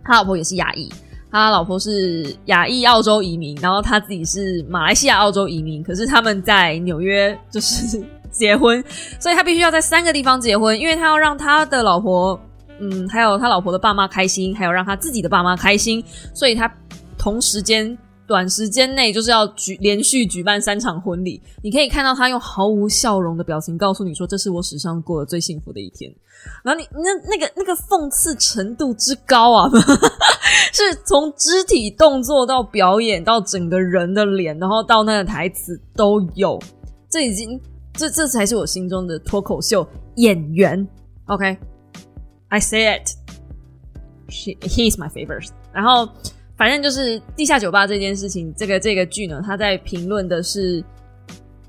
[0.05, 0.89] 他老婆也是亚裔。
[1.31, 8.83] 他老婆是亚裔澳洲移民，然后他自己是马来西亚澳洲移民，可是他们在纽约就是结婚，
[9.19, 12.39] 所以他必须要在三个地方结婚，因为他要让他的老婆，
[12.79, 16.03] 嗯，还有他老婆的爸妈开心，还有让他自己的爸妈开心，
[16.35, 16.73] 所以他
[17.17, 17.97] 同时间
[18.31, 21.43] 短时间内就是要举连续举办三场婚礼。
[21.65, 26.09] 你可以看到他用毫无笑容的表情告诉你说：“这是我史上过的最幸福的一天。”
[26.63, 29.69] 然后你那那个那个讽刺程度之高啊！
[30.73, 36.57] 是从肢体动作到表演到整个人的脸，然后到那个台词都有，
[37.11, 37.61] 这已经
[37.95, 40.87] 这这才是我心中的脱口秀演员。
[41.27, 45.49] OK，I say it，he he is my favorite。
[45.73, 46.09] 然后
[46.61, 50.85] 反正就是地下酒吧这件事情，这个这个剧呢，他在评论的是，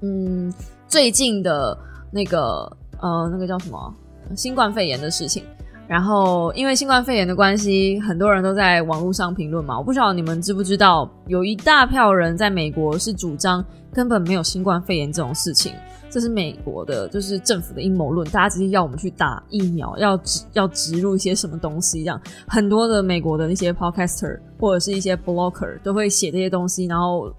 [0.01, 0.53] 嗯，
[0.85, 1.77] 最近的
[2.11, 3.95] 那个呃那个叫什么
[4.35, 5.45] 新冠肺炎的事情。
[5.87, 9.77] 然后，因为新冠肺炎的关系，很多人都在网络上评论嘛。
[9.77, 15.71] 我不知道你们知不知道，有一大票人在美国是主张根本没有新冠肺炎这种事情，
[16.11, 18.29] 这是美国的，就是政府的阴谋论。
[18.29, 27.33] 大家直接要我们去打疫苗，要植要植入一些什么东西，这样很多的美国的那些 podcaster 或者是一些 blogger 都会写这些东西，然后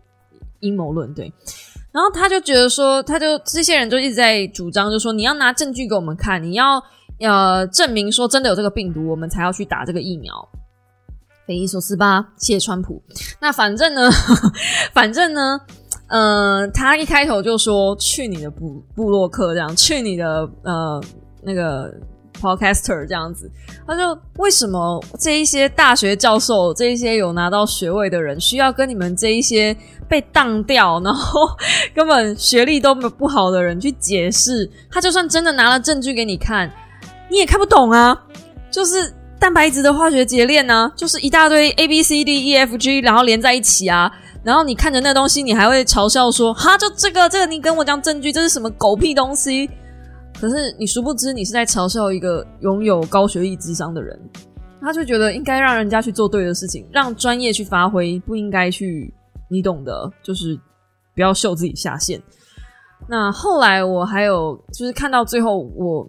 [0.61, 1.33] 阴谋论对。
[1.93, 6.83] 然后他就觉得说，他就这些人就一直在主张，就说你要拿证据给我们看，你要
[7.21, 10.49] 呃证明说真的有这个病毒，我们才要去打这个疫苗。
[11.45, 12.29] 匪夷所思吧？
[12.39, 13.03] 谢川普。
[13.41, 14.09] 那反正呢，
[14.95, 15.61] 反正呢，
[16.13, 21.03] 呃，他一开头就说去你的部部落客这样，去你的呃
[21.43, 21.91] 那个
[22.39, 23.51] podcaster 这样子。
[23.87, 29.75] 他就为什么这一些大学教授，这一些有拿到学位的人，需要跟你们这一些
[30.07, 31.49] 被当掉，然后
[31.95, 34.71] 根本学历都不好的人去解释？
[34.91, 36.71] 他就算真的拿了证据给你看，
[37.31, 38.23] 你也看不懂啊！
[38.71, 39.13] 就是。
[39.43, 44.09] 蛋白质的化学结链呢，就是一大堆 A B C D E F G，然后连在一起啊。
[44.45, 49.71] 然后你看着那东西，你还会嘲笑说：“哈，就这个，这个你跟我讲证据，这是什么狗屁东西？”
[50.41, 54.19] 可是你殊不知，你是在嘲笑一个拥有高学历智商的人。
[54.81, 59.15] 他就觉得应该让人家去做对的事情，让专业去发挥，不应该去，
[59.49, 60.59] 你懂的，就是
[61.15, 62.21] 不要秀自己下限。
[63.07, 66.09] 那后来我还有就是看到最后，我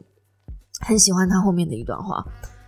[0.80, 2.26] 很喜欢他后面的一段话。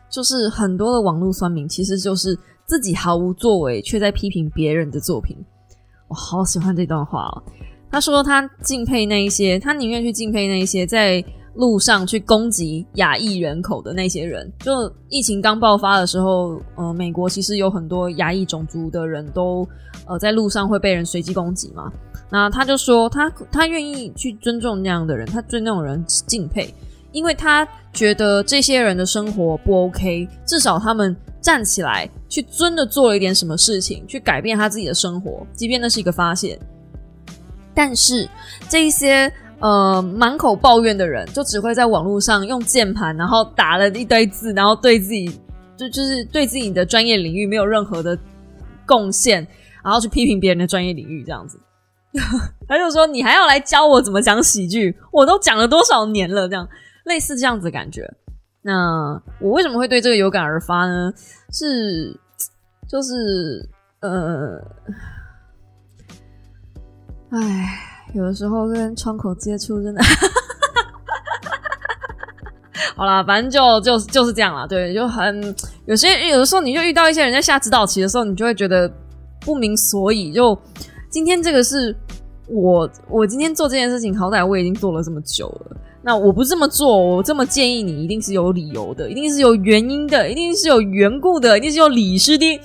[0.07, 5.35] 就是很多的网络酸民，其实就是自己毫无作为，却在批评别人的作品。
[6.07, 7.43] 我好喜欢这段话哦。
[7.91, 14.51] 他说他敬佩那一些，他宁愿去敬佩那一些在路上去攻击亚裔人口的那些人。
[14.59, 19.65] 就疫情刚爆发的时候，呃，美国其实有很多亚裔种族的人都
[20.05, 21.91] 呃在路上会被人随机攻击嘛。
[22.29, 26.73] 那他就说他他愿意去尊重那样的人，他对那种人敬佩。
[27.15, 36.59] 因为他觉得这些人的生活不 OK，至少他们站起来去真的做了一点什么事情，去改变他自己的生活，即便那是一个发现。
[37.73, 38.29] 但是
[38.67, 45.39] 这一些呃满口抱怨的人，就只会在网络上用键盘，然后打了一堆字，然后对自己
[45.77, 48.17] 就就是对自己的专业领域没有任何的
[48.85, 49.47] 贡献，
[49.81, 51.57] 然后去批评别人的专业领域，这样子。
[52.67, 54.93] 他就说：“你还要来教我怎么讲喜剧？
[55.11, 56.67] 我都讲了多少年了，这样。”
[57.05, 58.07] 类似这样子的感觉，
[58.61, 61.13] 那我为什么会对这个有感而发呢？
[61.51, 62.19] 是，
[62.87, 63.67] 就是
[64.01, 64.59] 呃，
[67.29, 67.79] 哎，
[68.13, 70.01] 有的时候跟窗口接触真的，
[72.95, 74.65] 好啦，反正就就就是这样啦。
[74.65, 78.91] 对，就很有些有的时候你就遇到一些人在下指导棋的时候，你就会觉得
[79.41, 80.33] 不明所以。
[80.33, 80.57] 就
[81.09, 81.95] 今天这个是
[82.47, 85.77] 我，我今天做这件事情，好歹我已经做了这么久了。
[86.05, 92.61] 那我不这么做，我这么建议你，一定是有理由的，一定是有原因的，一定是有缘故的，一定是有理师的。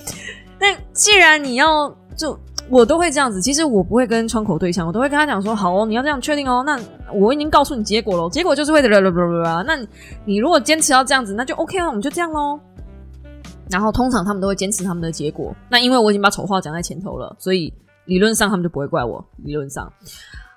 [0.59, 2.37] 那既然你要就
[2.69, 6.61] 我都会这样子，其实我不会跟窗口对象，我都会跟他讲说，好哦，你要这样确定哦。
[6.63, 6.79] 那
[7.11, 8.89] 我已经告诉你结果了，结果就是会的，
[9.65, 9.75] 那
[10.23, 12.59] 你如果坚持要这样子，那就 OK 了，我们就这样喽。
[13.71, 15.51] 然后通常他们都会坚持他们的结果。
[15.67, 17.73] 那因为我已经把丑话讲在前头了，所以
[18.05, 19.25] 理论上他们就不会怪我。
[19.37, 19.91] 理论上。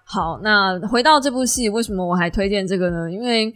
[0.05, 3.11] 好，那回到这部戏，为什么我还推荐这个呢？
[3.11, 3.53] 因为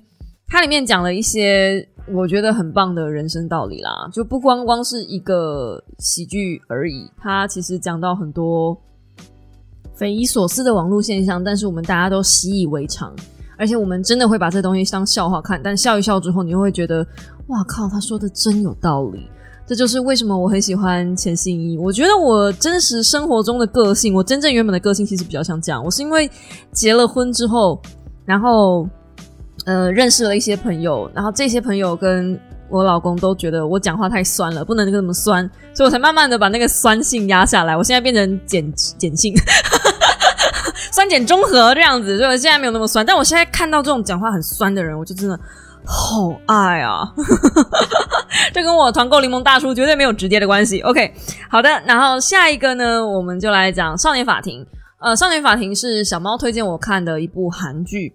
[0.49, 8.77] 它里面讲了一些我觉得很棒的人生道理啦，就不光光是一个喜剧而已，它其实讲到很多
[9.95, 13.15] 匪夷所思的网络现象，但是我们大家都习以为常，
[13.59, 17.07] 而且我们真的会把这东西当笑话看，但笑一笑之后，你又会觉得，
[17.49, 19.29] 哇靠，他说的真有道理。
[19.69, 21.77] 这就是为什么我很喜欢钱信一。
[21.77, 25.85] 我觉得我真实生活中的个性，我真正原本的个性其实比较像这样。
[25.85, 26.29] 我是因为
[26.73, 27.79] 结了婚之后，
[28.25, 28.89] 然后
[29.67, 37.77] 呃认识了一些朋友，然后这些朋友跟我老公都觉得我讲话太酸了，不能那么酸，所以我才慢慢的把那个酸性压下来。
[37.77, 39.35] 我现在变成碱碱性，
[40.93, 43.05] 酸碱中和这样子，所以我现在没有那么酸。
[43.05, 45.39] 但我现在看到这种讲话很酸的人，我就真的。
[45.91, 47.11] 好爱啊！
[48.53, 50.81] 这跟我团购柠檬大叔绝对没有直接的关系。
[50.83, 51.15] OK，
[51.51, 54.63] 好的，然后下一个呢，我们就来讲《少年法庭》。
[54.99, 58.15] 呃，《少年法庭》是小猫推荐我看的一部韩剧。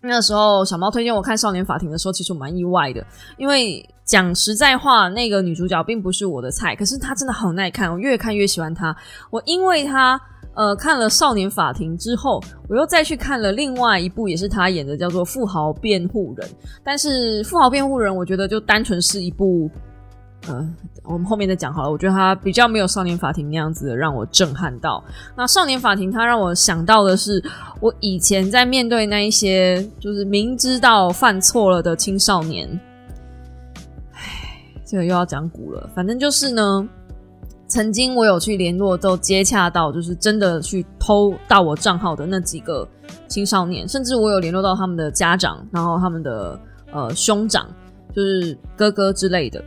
[0.00, 3.06] 那时候小猫推荐我看《少年法庭》的时候，其实我蛮意外的，
[3.36, 8.96] 因为讲实在话，那个女主角并不是我的菜，可是她真的好耐看，我越看越喜欢她。
[9.30, 10.20] 我因为她。
[10.58, 16.48] 呃，看了《少年法庭》之后，我又再去看了另外一部，也是他演的，叫做《富豪辩护人》。
[16.82, 19.70] 但是《富豪辩护人》，我觉得就单纯是一部，
[20.48, 20.68] 呃，
[21.04, 21.90] 我们后面再讲好了。
[21.92, 25.00] 我觉得他比较没有《少年法庭》那样子让我震撼到。
[25.36, 27.40] 那《少年法庭》他让我想到的是，
[27.78, 32.68] 我以前在面对那一些就是明知道犯错了的青少年，
[34.12, 35.88] 唉，这个又要讲古了。
[35.94, 36.88] 反正就是呢。
[37.68, 42.88] 曾经我有去联络，都接洽到，就是真的去偷盗我账号的那几个
[43.28, 46.58] 青少年，甚至我有联络到他们的家长，然后他们的
[46.90, 47.68] 呃兄长，
[48.16, 49.62] 就是哥哥之类的。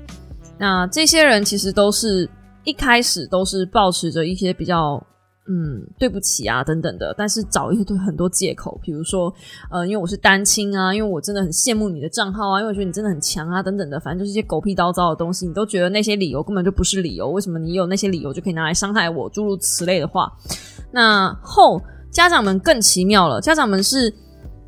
[0.57, 2.27] 那这些人其实都是
[2.63, 5.01] 一开始都是保持着一些比较
[5.47, 9.33] 嗯，对不起啊，等等的，但是找一堆很多借口，比如说，
[9.71, 19.27] 呃，因为我是单亲啊，因为我真的很羡慕你的账号啊，因为我觉得你真的很强啊，等等的，反正就是一些狗屁叨叨的东西，你都觉得那些理由根本就不是理由，为什么你有那些理由就可以拿来伤害我？
[19.29, 20.31] 诸如此类的话。
[20.91, 24.13] 那后家长们更奇妙了，家长们是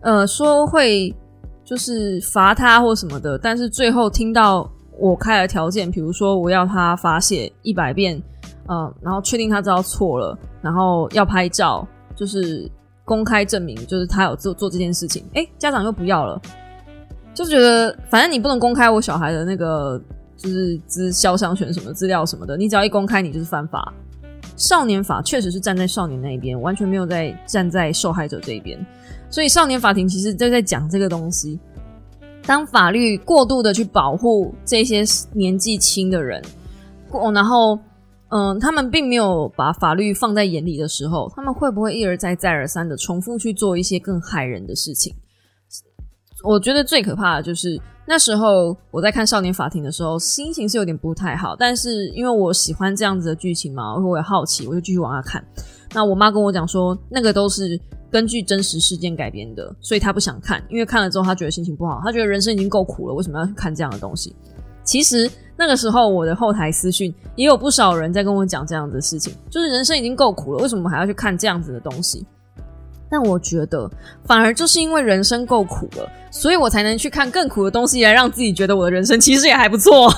[0.01, 1.15] 呃说会
[1.63, 8.21] 就是罚他或什么的，但是最后听到我开了条件，比如说我要他罚写一百遍。
[8.69, 12.69] 嗯，然后确定他知道错了，然后要拍照，就是
[13.03, 15.21] 公开证明，就是他有做做这件事情。
[15.33, 16.41] 哎，家长又不要了，
[17.33, 20.01] 就是觉得反正你不能公开我小孩的那个
[20.37, 23.93] 就是资肖像权什么资料什么的，你只要一公开，你就是犯法。
[24.55, 28.79] 少年法确实是站在少年那一边，完全没有在站在受害者这一边。
[29.29, 31.59] 所以少年法庭其实就在讲这个东西：
[32.45, 36.41] 当法律过度的去保护这些年纪轻的人，
[37.09, 37.77] 过然后。
[38.35, 45.13] 嗯，他们并没有把法律放在眼里的时候，他们会不会一而再、再而三的重复去做一些更害人的事情？
[46.43, 51.55] 我觉得最可怕的就是那时候我在看《少年法庭》的时候，心情是有点不太好。
[51.55, 55.45] 但是因为我喜欢这样子的剧情嘛，我也好奇，我就继续往下看。
[55.93, 57.79] 那我妈跟我讲说，那个都是
[58.11, 64.35] 根据真实事件改编的，所以她不想看，因为看了之后她觉得心情不好，她觉得人生已经够苦了，为什么要去看这样的东西？
[64.83, 65.29] 其实。
[65.55, 72.25] 那个时候，我的后台私讯也有不少人在跟我讲这样子的事情，就是人生已经够苦了，为什么还要去看这样子的东西？
[73.07, 73.89] 但我觉得，
[74.25, 80.11] 反而就是因为人生够苦了，所以我才能去看更苦的东西，来让自己觉得我的人生其实也还不错。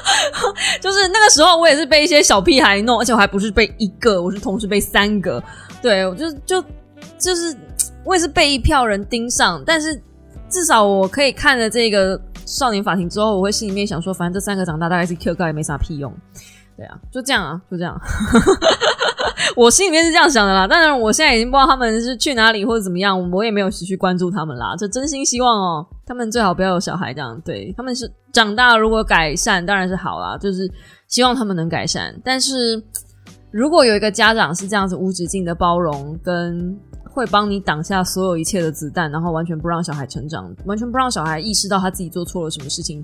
[0.80, 5.40] 就是那个时候，我也是被一些小屁孩弄，而且我还不是被一个，我是同时被三个。
[5.82, 6.64] 对，我就就
[7.18, 7.54] 就是
[8.02, 10.00] 我也是被一票人盯上，但是
[10.54, 12.18] 至少我可以看着这个。
[12.46, 16.14] 少年法庭之后，我会心里面想说，反正这三个长大大概是 Q 高也没啥屁用，
[16.76, 17.98] 对啊，就这样啊，就这样。
[19.56, 20.68] 我心里面是这样想的啦。
[20.68, 24.76] 当然，我现在已经不知道他们是去哪里或者怎么样，我也没有持续关注他们啦。
[24.78, 27.40] 这真心希望哦，他们最好不要有小孩这样。
[27.42, 30.70] 对他们是长大如果改善，当然是好啦，就是
[31.08, 32.14] 希望他们能改善。
[32.22, 32.82] 但是
[33.50, 36.78] 如果有一个家长是这样子无止境的包容跟。
[37.14, 43.02] 会帮你挡下所有一切的子弹，然后完全不让小孩成长，完全不让小孩意识到他自己做错了什么事情。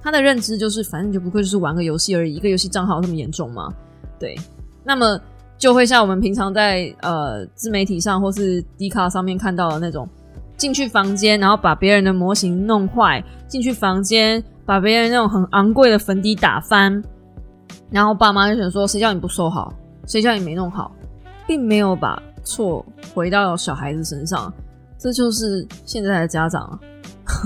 [0.00, 3.68] 他的认知就是，反正就不愧就是玩个游戏而已，一个游戏账号那么严重吗？
[4.16, 4.38] 对，
[4.84, 5.20] 那么
[5.58, 10.08] 就会像我们平常在呃自媒体上或是 D 卡上面看到的那种，
[10.56, 17.02] 进去房间然后把别人的模型弄坏，进去房间把别人那种很昂贵的粉底打翻，
[17.90, 19.74] 然后爸妈就想说，谁叫你不收好，
[20.06, 20.92] 谁叫你没弄好，
[21.46, 22.22] 并没有把。
[22.48, 22.84] 错
[23.14, 24.52] 回到小孩子身上，
[24.98, 26.78] 这就是现在的家长，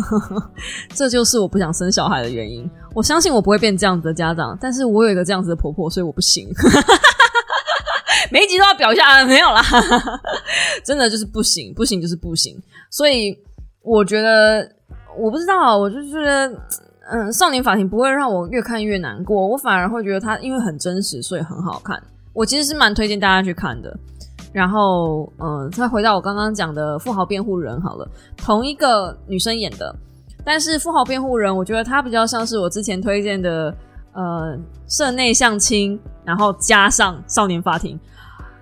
[0.95, 2.71] 这就是我不想生小孩的原因。
[2.95, 6.49] 我相信我不会变这样子的家长，但是我有一个这样子的婆婆，所以我不行。
[8.31, 9.61] 每一集都要表一下，没有啦，
[10.85, 12.57] 真的就是不行，不行就是不行。
[12.89, 13.37] 所以
[13.83, 14.67] 我觉得，
[15.19, 16.51] 我不知道，我就觉得，
[17.11, 22.01] 嗯，少年法庭不会让我越看越难过，我反而会觉得它因为很真实，所以很好看。
[22.33, 23.95] 我其实是蛮推荐大家去看的。
[24.53, 29.95] 然后，嗯，再回到我刚刚讲的富豪辩护人好了，同一个女生演的，
[30.45, 33.75] 但是富豪辩护人，我觉得她比较像是我之前推荐的，
[34.13, 37.99] 呃，社内相亲，然后加上少年法庭。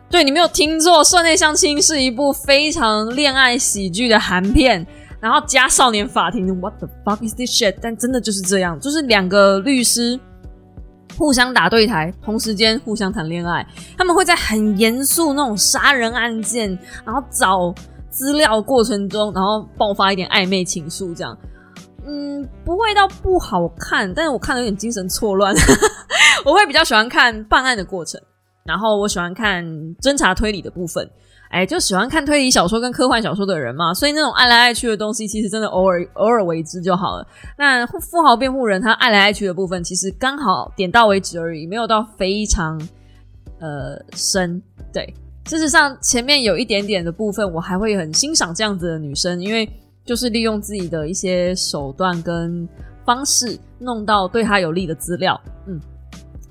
[0.09, 4.87] 对你没有听错，社内相亲是一部非常恋爱喜剧的韩片，
[5.21, 7.77] 然后加少年法庭，What the fuck is this shit？
[7.81, 10.19] 但真的就是这样，就是两个律师。
[11.17, 16.71] 互相打对台，同时间互相谈恋爱，他们会在很严肃那种杀人案件，
[17.05, 17.75] 然后找
[18.09, 21.37] 资料过程中，然后爆发一点暧昧情愫，这样，
[22.07, 25.55] 嗯，不会到不好看，但是我看的有点精神错乱。
[26.45, 28.21] 我会比较喜欢看办案的过程，
[28.65, 29.65] 然后我喜欢看
[30.01, 31.09] 侦查推理的部分。
[31.51, 37.27] 哎，就喜欢看推理小说跟科幻小说的人嘛，所以那种爱来爱去的东西，其实真的偶尔偶尔为之就好了。
[37.59, 42.81] 那富豪辩护人他爱来爱去的部分，其实刚好点到为止而已，没有到非常
[43.59, 44.63] 呃深。
[44.93, 45.13] 对，
[45.47, 49.69] 事实上前面有一点点的部分，我还会很欣赏这样子的女生，因为
[50.05, 52.69] 就是利用自己的一些手段跟
[53.05, 55.39] 方式，弄到对他有利的资料。
[55.67, 55.81] 嗯，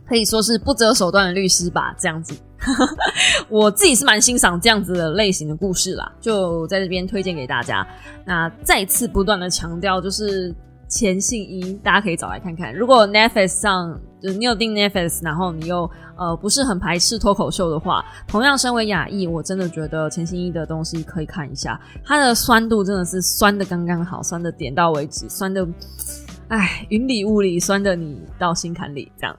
[0.06, 2.36] 可以说是不择手段的律师吧，这样子。
[3.50, 7.86] 我自己是蛮欣赏这样子的类型的故事啦，就在这边推荐给大家。
[8.26, 10.54] 那再次不断的强调，就是
[10.88, 12.76] 钱信一，大家可以找来看看。
[12.76, 21.80] 如果 Netflix 上就你有订 Netflix，然后你又呃不是很排斥脱口秀的话，同样身为亚裔，我真的觉得钱信一的东西可以看一下。
[22.04, 25.66] 它的酸度真的是酸的刚刚好，酸的点到为止，酸的
[26.50, 29.38] 哎，云里雾里，酸的你到心坎里，这样，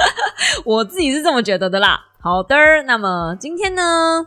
[0.64, 1.98] 我自己是这么觉得的啦。
[2.20, 2.54] 好的，
[2.86, 4.26] 那么今天呢？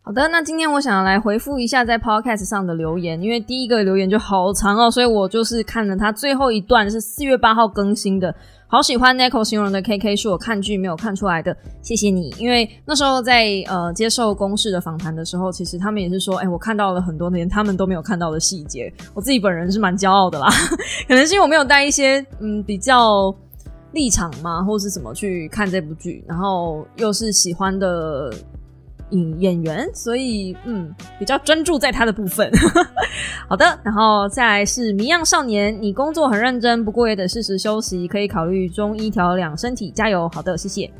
[0.00, 8.34] 好的，那今天我想要来回复一下在 Podcast 上的留言，因为第一个留言就好长哦，所以我就是看了他最后一段是四月八号更新的。
[8.70, 12.28] 好喜欢 Nico 形容的 KK 是我看剧没有看出来的，谢谢你。
[12.38, 18.92] 因为那时候在呃接受公式的访谈的时候，其实他们也是说，哎，我看到了很多连他们都没有看到的细节。
[19.14, 20.48] 我自己本人是蛮骄傲的啦，
[21.08, 23.34] 可能是因为我没有带一些嗯比较
[23.92, 28.30] 立场嘛，或是什么去看这部剧，然后又是喜欢的。
[29.10, 32.50] 影演员，所以嗯，比较专注在他的部分。
[33.48, 40.28] 好的，然后再来是迷样少年，你工作很认真，不过也得适时休息，可以考虑中医调养身体，加油。
[40.30, 40.90] 好的，谢谢。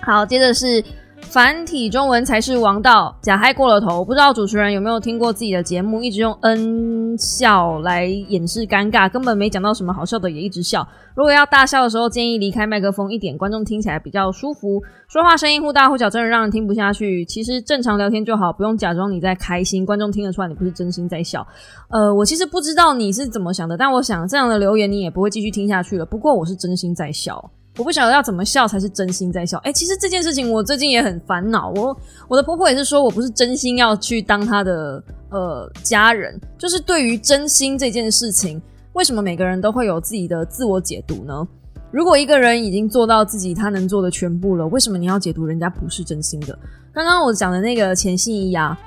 [0.00, 0.82] 好，接着是。
[1.22, 4.04] 繁体中文才是王道，假嗨过了头。
[4.04, 10.86] 不知道主持人有没有听过自己的节目，一直用嗯笑来掩饰尴尬，根本没讲到什么好笑的，也一直笑。
[11.14, 14.82] 如果要大笑的时候，建议离开麦克风一点，观众听起来比较舒服。
[15.08, 17.24] 说话声音忽大忽小，真的让人听不下去。
[17.24, 21.46] 其实正常聊天就好，不用假装你在开心，观众听得出来你不是真心在笑。
[21.88, 26.04] 呃，我其实不知道你是怎么想的，但我想这样的留言你也不会继续听下去了。
[26.04, 27.50] 不过我是真心在笑。
[27.78, 29.56] 我不晓得要怎么笑才是真心在笑。
[29.58, 31.70] 哎，其实这件事情我最近也很烦恼。
[31.70, 31.96] 我
[32.28, 36.38] 我的婆婆也是说我不是真心要去当她的呃家人。
[36.58, 38.60] 就是对于真心这件事情，
[38.92, 41.48] 为什么每个人都会有自己的自我解读呢？
[41.90, 46.58] 如果一个人已经做到自己他能做的全部了，为什么你要解读人家不是真心的？
[46.92, 48.78] 刚刚我讲的那个钱信一啊，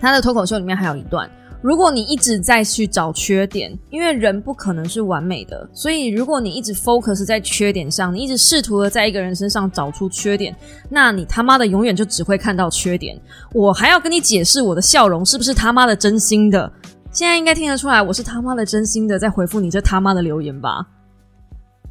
[0.00, 1.28] 他的脱口秀里面还有一段。
[1.64, 10.54] 如果你一直在去找缺点，因为人不可能是完美的，所以如果你一直 focus 在缺点上，你一直试图的在一个人身上找出缺点，
[10.90, 13.18] 那你他妈的永远就只会看到缺点。
[13.54, 16.70] 我还要跟你解释我的笑容是不是他妈的真心的？
[17.10, 20.86] 现在应该听得出来，我是他妈的真心的在回复你这他妈的留言吧？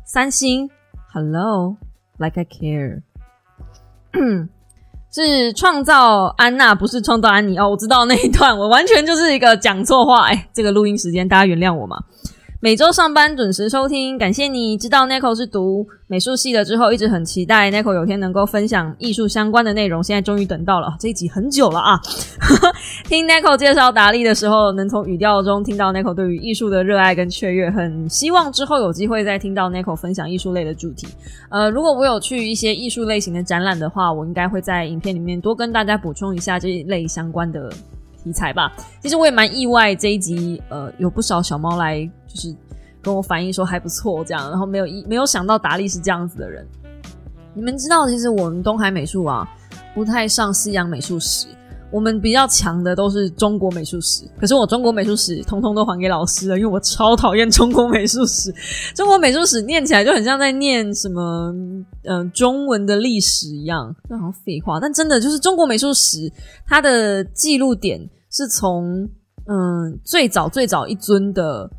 [0.05, 0.69] 三星
[1.11, 3.01] ，Hello，like I care。
[5.13, 7.69] 是创造安娜，不是创造安妮哦。
[7.69, 10.23] 我知道那一段，我完全就是一个讲错话。
[10.27, 11.99] 哎，这个录音时间，大家原谅我嘛。
[12.63, 20.01] 每周上班准时收听，感谢你知道 Nico 是读美术系的之后，一直很期待 Nico 有天能够分享艺术相关的内容。
[20.01, 21.99] 现在终于等到了，这一集很久了啊！
[23.03, 31.05] 听 Nico 介绍达利的时候，能从语调中听到 Nico 对于艺术的热爱跟雀跃，很希望之后有机会再听到 Nico 分享艺术类的主题。
[31.49, 37.69] 呃，如果我有去一些艺术类型的展览的话，我应该会在影片里面多跟大家补充一下这一类相关的。
[38.23, 38.71] 题材吧，
[39.01, 42.55] 其实我也蛮意外，这一集呃有不少小猫来就是
[43.01, 46.65] 跟我反映说还不错这样，然后没有一没有想到达利是这样子的人。
[47.53, 49.47] 你们知道，其实我们东海美术啊
[49.93, 51.47] 不太上西洋美术史，
[51.93, 54.25] 我们比较强的都是中国美术史。
[54.39, 58.51] 可是我中国美术史通通都还给老师了，因为我超讨厌中国美术史。
[58.95, 61.53] 中国美术史念起来就很像在念什么
[62.03, 64.79] 嗯中文的历史一样，那好像废话。
[64.79, 66.31] 但真的就是中国美术史，
[66.65, 68.09] 它的记录点。
[68.35, 69.07] 是从
[69.45, 71.69] 嗯最早最早一尊的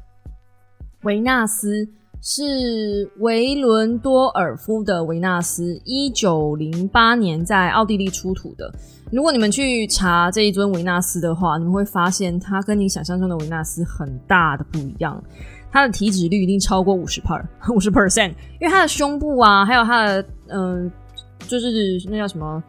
[1.03, 1.85] 维纳斯
[2.23, 8.73] 是维伦多尔夫的维纳斯，一九零八年在奥地利出土的。
[9.15, 15.23] 如果你们去查这一尊维纳斯的话，你们会发现它跟你想象中的维纳斯很大的不一样。
[15.71, 17.41] 它的体脂率一定超过五十 per
[17.73, 20.91] 五十 percent，因为它的胸部啊，还有它的嗯，
[21.47, 21.71] 就是
[22.11, 22.61] 那叫什么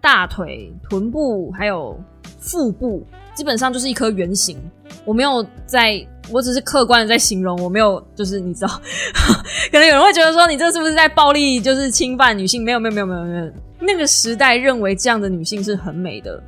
[0.00, 1.98] 大腿、臀部还有
[2.38, 3.04] 腹部。
[3.34, 4.56] 基本上就是一颗圆形，
[5.04, 5.94] 我没有在，
[6.30, 8.68] 我只是客观的在形容，我没有就是你知道，
[9.72, 12.62] 可能有人会觉得说你这是不是在暴力，就是侵犯女性？
[12.62, 16.42] 没有没有没有没有没有，那个时代认为这样的女性是很美的，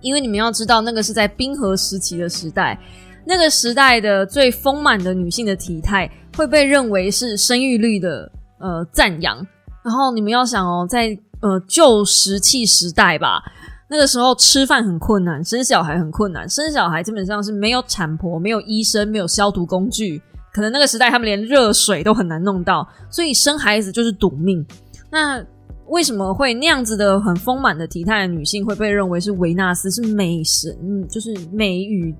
[0.00, 2.78] 因为你们要知道，那个是在冰河时期的时代，
[3.26, 9.36] 那个时代的最丰满的女性的体态会被认为是生育率的呃赞扬，
[9.84, 13.42] 然后你们要想哦，在呃旧石器时代吧。
[13.86, 16.48] 那个时候吃饭很困难，生小孩很困难。
[16.48, 20.20] 生小孩基本上是没有产婆、没有医生、没有消毒工具，
[20.54, 24.66] 可能那个时代他们连热水都很难弄到，所以生孩子就是赌命。
[25.10, 25.44] 那
[25.88, 30.74] 为什么会那样子的很丰满的体态的女性会被认为是维纳斯，是美神，
[31.08, 32.12] 就是美与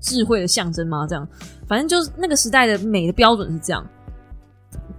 [0.00, 1.06] 智慧的象征吗？
[1.08, 1.26] 这样，
[1.68, 3.86] 反正就是那个时代的美的标准是这样。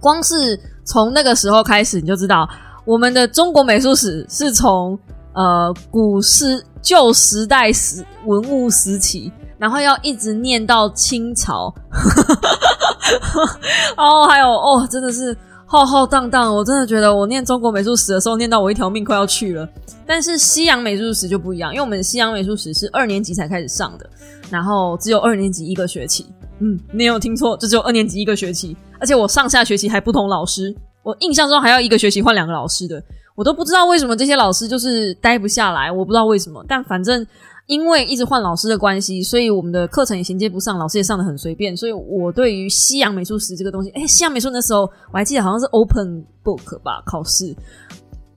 [0.00, 2.48] 光是从那个时候开始，你就知道
[2.86, 4.98] 我们的中国美术史是从。
[5.34, 11.74] 呃，古时旧时代时文物时期，然后要一直念到清朝，
[13.96, 16.54] 哦，还有哦，真的是浩浩荡荡。
[16.54, 19.68] 我真的觉得我念中国美术史的时候，念到我一条命快要去了。
[20.06, 24.08] 但是西洋美术史就不一样，因为我们西洋美术史是二年级才开始上的，
[24.50, 26.26] 然后只有二年级一个学期，
[26.60, 30.74] 嗯，没有听错，就只有二年级一个学期，而且我上下学期还不同老师。
[31.02, 33.02] 我印象中还要一个学期换两个老师的，
[33.34, 36.64] 我都不知道为什么这些老师就是待不下来，我不知道为什么。
[36.68, 37.26] 但反正
[37.66, 41.76] 因为一直换老师的关系，所以我们的课程也衔接不上，老师也上的很随便。
[41.76, 47.52] 所以我对于西洋美术史这个东西，哎，西洋美术那时候我还记得好像是 open book 吧，考试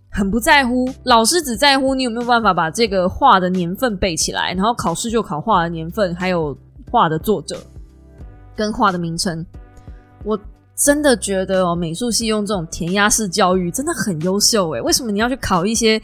[0.09, 6.57] 很不在乎，老师只在乎你有没有办法把这个画的年份背起来，然后考试就考画的年份，还有
[6.89, 7.55] 画的作者
[8.55, 9.45] 跟画的名称。
[10.23, 10.39] 我。
[10.77, 14.81] 真的觉得哦，美术系用这种填鸭式教育真的很优秀诶。
[14.81, 15.99] 为什么你要去考一些，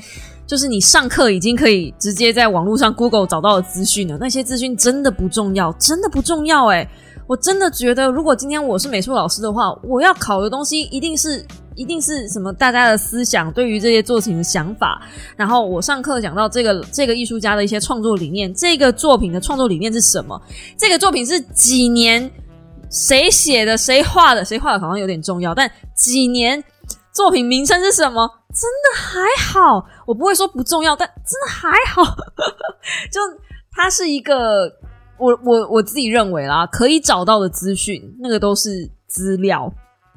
[0.48, 4.18] 就是你上课已经可以直接在网络上 Google 找到的资讯呢？
[4.20, 6.90] 那些资讯真的不重要，真的不重要诶。
[7.28, 11.46] 我真的觉得，如果今天我是美术老师的话，我要考的东西一定是
[11.76, 12.52] 一定是什么？
[12.52, 15.02] 大家的思想对于这些作品的想法，
[15.38, 20.42] 然后我上课讲到这个这个艺术家的一些创作理念，这个作品的创作理念是什么？
[20.76, 22.30] 这个作品是几年？
[22.94, 23.76] 谁写的？
[23.76, 24.46] 谁画的？
[24.46, 24.80] 谁画的？
[24.80, 26.64] 好像有点重要，但几年
[27.12, 28.30] 作品名称是什么？
[28.54, 29.20] 真的还
[29.52, 32.04] 好，我不会说不重要，但真的还好。
[33.12, 33.20] 就
[33.72, 34.72] 它是一个，
[35.18, 39.74] 我我我自己认为啦，可以找到的资讯，那个都是资料，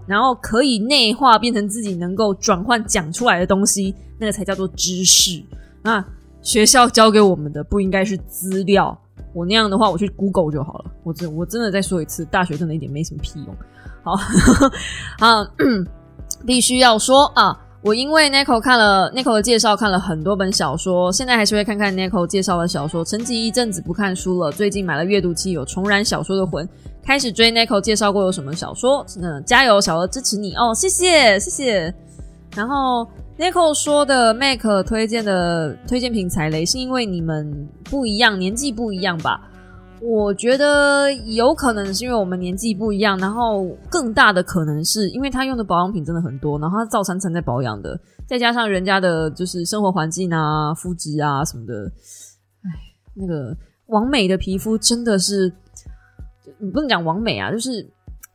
[0.07, 5.43] 然后可以内化变成自己能够转换讲出来的东西，那个才叫做知识。
[5.83, 6.05] 那
[6.43, 9.01] 学校教给我们的不应该是资料。
[9.37, 10.87] 我那样的话，我去 Google 就好了。
[11.05, 13.55] 我真我真的再说一次，大学真的一点没什么屁用。
[14.03, 14.13] 好
[15.21, 15.47] 啊，
[16.47, 23.05] 必须要说啊，我因为 Nico 看了 Nico 的介绍，看了很多本小说，现在还是会看看 Nico 介绍的小说。
[23.05, 26.67] 沉寂一阵子不看书了，最近买了阅读器，有重燃小说的魂，
[27.05, 29.05] 开始追 Nico 介绍过有什么小说。
[29.21, 31.95] 嗯，加油，小鹅支持你哦，谢谢谢谢。
[32.55, 33.07] 然后。
[33.39, 39.51] Nico 说的 Mac 推荐的推荐品踩雷，是因为你们不一样，年纪不一样吧？
[40.01, 51.93] 我觉得有可能是因为我们年纪不一样，然后更大的可能是因为他用的保养品真的很多，然后他照三餐在保养的，再加上人家的就是生活环境啊、肤质啊什么的，
[52.63, 52.71] 哎，
[53.13, 53.55] 那个
[53.89, 55.53] 王美的皮肤真的是，
[56.59, 57.87] 你不能讲王美啊，就是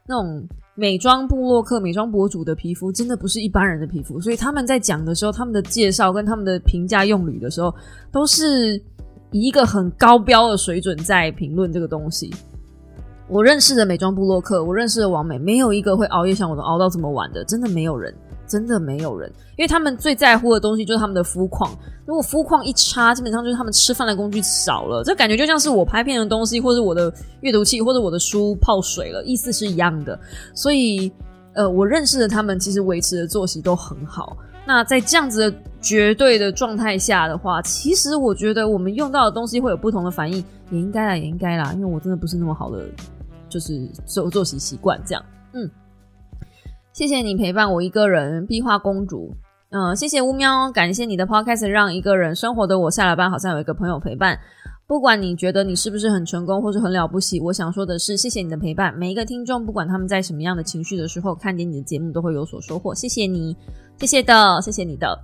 [0.07, 0.47] 那种。
[0.76, 7.74] 美妆部落客、美妆博主的皮肤真的不是一般人的皮肤，所以他们在讲的时候，他们的介绍跟他们的评价用语的时候，
[8.11, 8.78] 都是
[9.32, 12.34] 以一个很高标的水准在评论这个东西。
[13.28, 18.13] 我认识的美妆部落客，我认识的王美，没有一个会熬夜像我都熬到这么晚的，真的没有人。
[18.51, 21.71] 真的没有人，因为他们最在乎的东西就是他们的肤况。
[22.05, 25.01] 如果肤况一差，基本上就是他们吃饭的工具少了。
[25.05, 30.19] 这感觉就像是我拍片的东西，或者我的阅读器，或者我的书泡水了，意思是一样的。
[30.53, 31.09] 所以，
[31.53, 34.35] 呃，我认识的他们其实维持的作息都很好。
[34.65, 42.83] 那在这样子的绝对的状态下的话，其实我觉得我们用到的东西会有不同的反应，也应该啦，也应该啦，因为我真的不是那么好的，
[43.47, 45.23] 就是做作息习惯这样，
[45.53, 45.69] 嗯。
[46.93, 49.33] 谢谢你陪伴我一个人，壁画公主。
[49.69, 54.37] 嗯，谢谢乌喵，感谢你的 podcast，让一个人生活的我下了班好像有一个朋友陪伴。
[54.85, 58.93] 不管你觉得你是不是很成功或是很了不起，我想说的是，谢谢你的陪伴。
[58.93, 62.93] 每一个听众，不管他们在什么样的情绪的时候，看见你的节目都会有所收获。
[62.93, 63.55] 谢谢你，
[63.97, 65.17] 谢谢的，谢谢你的。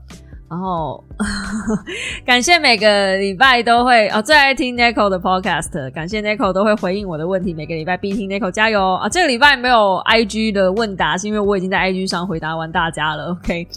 [0.50, 1.84] 然后呵呵
[2.26, 9.10] 感谢每个礼拜都会啊最爱听 Nico 的 Podcast，感谢 Nico 都会回应我的问题，每个礼拜必听 Nico 加油啊！
[9.10, 13.32] 这个礼拜没有 IG 的问答，是因为我已经在 IG 上回答完大家了。
[13.32, 13.68] OK，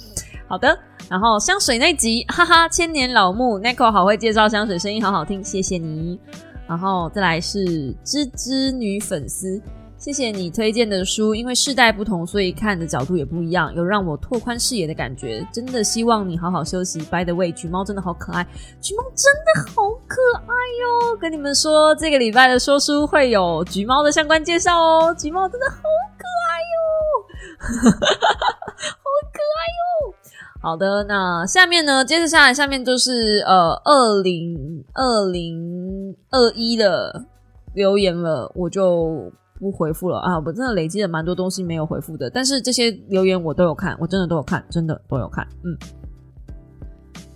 [0.46, 0.78] 好的。
[1.08, 6.20] 然后香水那集，哈哈，千年老木 Nico 好会介绍香水，声音好好听，谢谢你。
[6.68, 9.60] 然后再来是芝芝女粉丝。
[10.00, 15.46] 谢谢你推荐的书，因为世代不同，所以看的角度也不一样，有让我拓宽视野的感觉。
[15.52, 17.00] 真的希望你好好休息。
[17.00, 18.46] By the way，橘猫真的好可爱，
[18.80, 21.16] 橘猫真的好可爱哟！
[21.16, 25.14] 跟你们说，这个礼拜的说书会有橘猫的相关介绍哦。
[25.18, 25.76] 橘猫真的好
[26.16, 30.14] 可爱哟， 好可爱哟。
[30.62, 32.02] 好的，那下面呢？
[32.02, 37.26] 接着下来，下面就是呃，二零二零二一的
[37.74, 39.30] 留言了，我就。
[39.60, 40.38] 不回复了啊！
[40.44, 45.46] 我真的累积了蛮多东西没有回复的，但是这些留言我都有看，我真的都有看，真的都有看。
[45.62, 45.76] 嗯，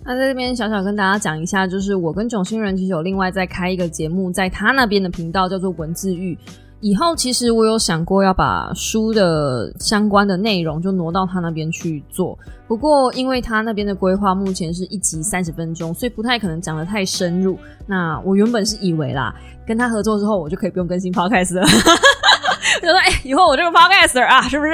[0.03, 6.37] 那在这边小小跟大家讲一下，就是我跟囧星人其实有另外再开一个节目，在他那边的频道叫做文字狱。
[6.85, 17.57] 以后其实我有想过要把书的相关的内容就挪到他那边去做，不过因为他那边的规划目前是一集三十分钟，所以不太可能讲的太深入。
[17.87, 19.33] 那我原本是以为啦，
[19.65, 21.65] 跟他合作之后，我就可以不用更新 podcast 了。
[22.79, 24.73] 就说哎，以后我这个 Podcast 啊，是不是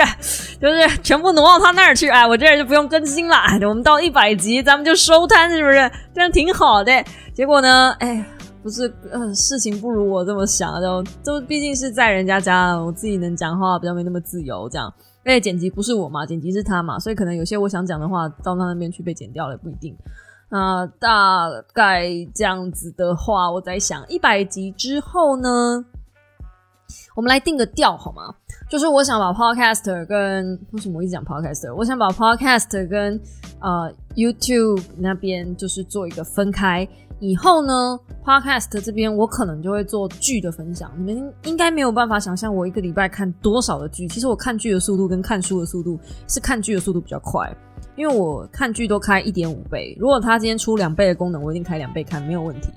[0.59, 2.09] 就是全部挪到他那儿去？
[2.09, 3.37] 哎，我这就不用更新了。
[3.61, 5.89] 我们到一百集，咱们就收摊，是不是？
[6.13, 6.91] 这样挺好的。
[7.33, 8.25] 结果呢，哎，
[8.61, 14.93] 不是，呃，事情不如我这么想，就都毕竟是在人家家，我自己能讲话比较没那么自由，这样。
[15.23, 19.95] 而且剪辑不是我嘛，剪辑是他嘛，所以可能有些我想讲的话到他那边去被剪掉了，不一定。
[20.49, 25.85] 那大概这样子的话，我在想一百集之后呢，
[27.15, 28.35] 我们来定个调好吗？
[28.69, 31.73] 就是我想把 Podcaster 跟为什么我一直讲 Podcaster？
[31.75, 33.19] 我想把 Podcaster 跟
[33.59, 36.87] 呃 YouTube 那边就是做一个分开。
[37.21, 40.91] 以后呢，Podcast 这边我可能就会做剧的分享。
[40.97, 44.07] 你们应该没有办法想象我一个礼拜看多少的剧。
[44.07, 47.47] 其实我看剧的速度跟看书的速度是看剧的速度比较快，
[47.95, 49.95] 因为我看剧都开一点五倍。
[49.99, 52.69] 如果他今天出两倍的功能，我一定开两倍看，没有问题。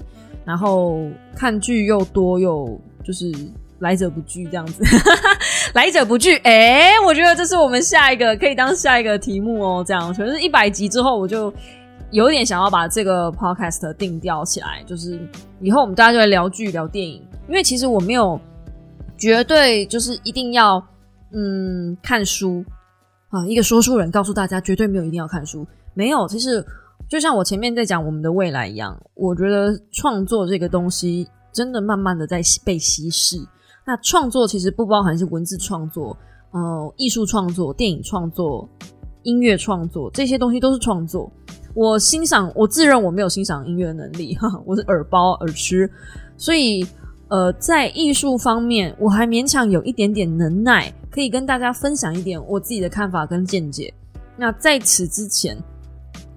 [0.45, 1.01] 然后
[1.34, 3.32] 看剧又多又就是
[3.78, 4.84] 来者不拒这样子，
[5.72, 6.36] 来者不拒。
[6.40, 9.82] 哎，我觉得这是我们下一个可以当下一个题目哦。
[9.86, 11.51] 这样，可是一百集之后我就。
[12.14, 15.18] 有点想要把这个 podcast 定调起来，就是
[15.60, 17.20] 以后我们大家就来聊剧、聊电影。
[17.48, 18.40] 因为其实我没有
[19.18, 20.80] 绝对就是一定要
[21.32, 22.64] 嗯看书
[23.30, 26.28] 啊，一个说书人告诉大家绝对没有一定要看书，没有。
[26.28, 26.64] 其实
[27.08, 33.44] 就像我前面在讲我们的未来一样，我觉得创作这个东西真的慢慢的在被稀释。
[33.84, 36.16] 那创作其实不包含是文字创作、
[36.52, 38.68] 呃艺术创作、电影创作、
[39.24, 41.28] 音乐创作这些东西都是创作。
[41.75, 45.91] 我欣赏，我自认我没有欣赏音乐能力， 哈，我是耳包耳吃，
[46.37, 46.87] 所以，
[47.29, 53.93] 呃，在艺术方面，我还勉强有一点点能耐，可以跟大家分享一点我自己的看法跟见解。
[54.37, 55.57] 那在此之前，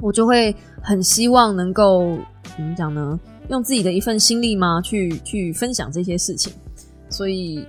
[0.01, 2.17] 我就会很希望能够
[2.55, 3.19] 怎么讲呢？
[3.49, 4.81] 用自己的一份心力吗？
[4.81, 6.51] 去去分享这些事情，
[7.09, 7.63] 所以。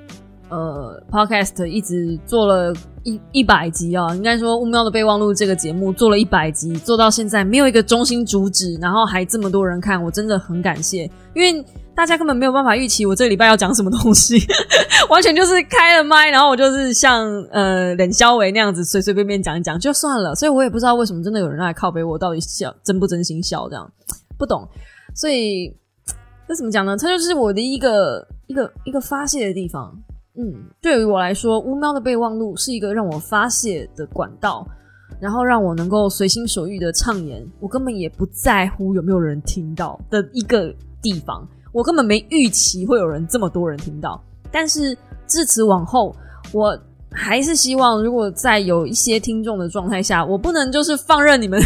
[0.50, 2.72] 呃，Podcast 一直做了
[3.02, 14.38] 一一百集啊，应该说《乌喵的备忘录》这个节目做了一百集，做到现在没有一个中心主旨，然后还这么多人看，我真的很感谢，因为大家根本没有办法预期我这礼拜要讲什么东西，
[15.10, 23.90] 完全就是开了麦，然后我就是像呃冷肖维那样子随随便便讲一讲就算了，所以我也不知道为什么真的有人来靠背我，到底笑真不真心笑这样，
[24.38, 24.66] 不懂，
[25.14, 25.76] 所以
[26.48, 26.96] 这怎么讲呢？
[26.96, 29.92] 它就是我的一个一个一个发泄的地方。
[30.40, 34.64] 嗯，对于我来说，乌喵的备忘录是一个让我发泄的管道，
[35.20, 40.72] 然后让我能够随心所欲的畅言，我根本也不在乎有没有人听到的一个
[41.02, 41.44] 地方。
[41.72, 44.22] 我根本没预期会有人这么多人听到，
[44.52, 46.14] 但是自此往后，
[46.52, 46.78] 我
[47.10, 51.60] 还是希望，如果在有一些听众的状态下，我不能就是放任你们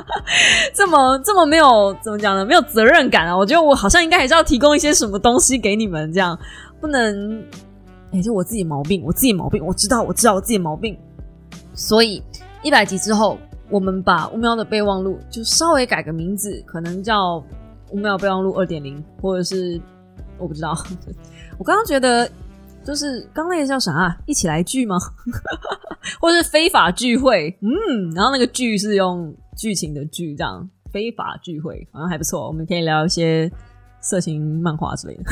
[0.76, 2.44] 这么这么没有怎么讲呢？
[2.44, 3.34] 没有责任感啊！
[3.34, 6.38] 我觉得我好像应该还是要提供一些什么东西给你们，这样
[6.78, 7.42] 不能。
[8.12, 10.96] 哎，就我自己毛病，我自己毛病，我知道，我知道我自己毛病。
[11.74, 12.22] 所以
[12.62, 13.38] 一百集之后，
[13.70, 17.42] 我们把乌喵的备忘录就稍微改个名字，可能叫
[17.90, 19.80] 乌喵备忘录二点零，或者是
[20.38, 20.76] 我不知道。
[21.58, 22.30] 我刚刚觉得
[22.84, 23.92] 就是刚那个叫啥？
[23.92, 24.98] 啊一起来聚吗？
[26.20, 27.56] 或者是非法聚会？
[27.62, 32.46] 嗯，然后那个剧是用剧情的剧，这样非法聚会好像还不错。
[32.46, 33.50] 我们可以聊一些
[34.00, 35.24] 色情漫画之类的。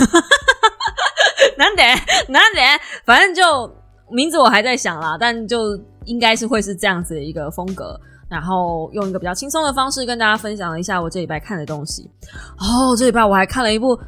[1.58, 1.82] 难得
[2.28, 2.60] 难得，
[3.04, 3.70] 反正就
[4.10, 12.10] 名字我还在想啦，但就应该是会是这样子的一个风格，然后用一个比较轻松的方式跟大家分享一下我这礼拜看的东西。
[12.58, 13.98] 哦，这礼拜我还看了一部，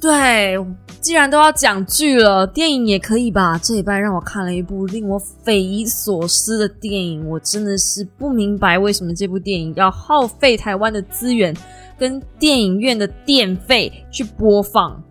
[0.00, 0.56] 对，
[1.00, 3.58] 既然都要讲剧了，电影也可以吧？
[3.62, 11.56] 这礼拜让我看了一部令我匪夷所思的电影，我真的是不明白为什么这部电影要耗费台湾的资源
[11.98, 15.02] 跟电影院的电费去播放，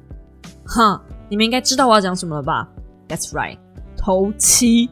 [0.65, 1.01] 哈。
[1.29, 2.67] 你们应该知道我要讲什么了吧
[3.07, 3.57] ？That's right，
[3.95, 4.89] 头七。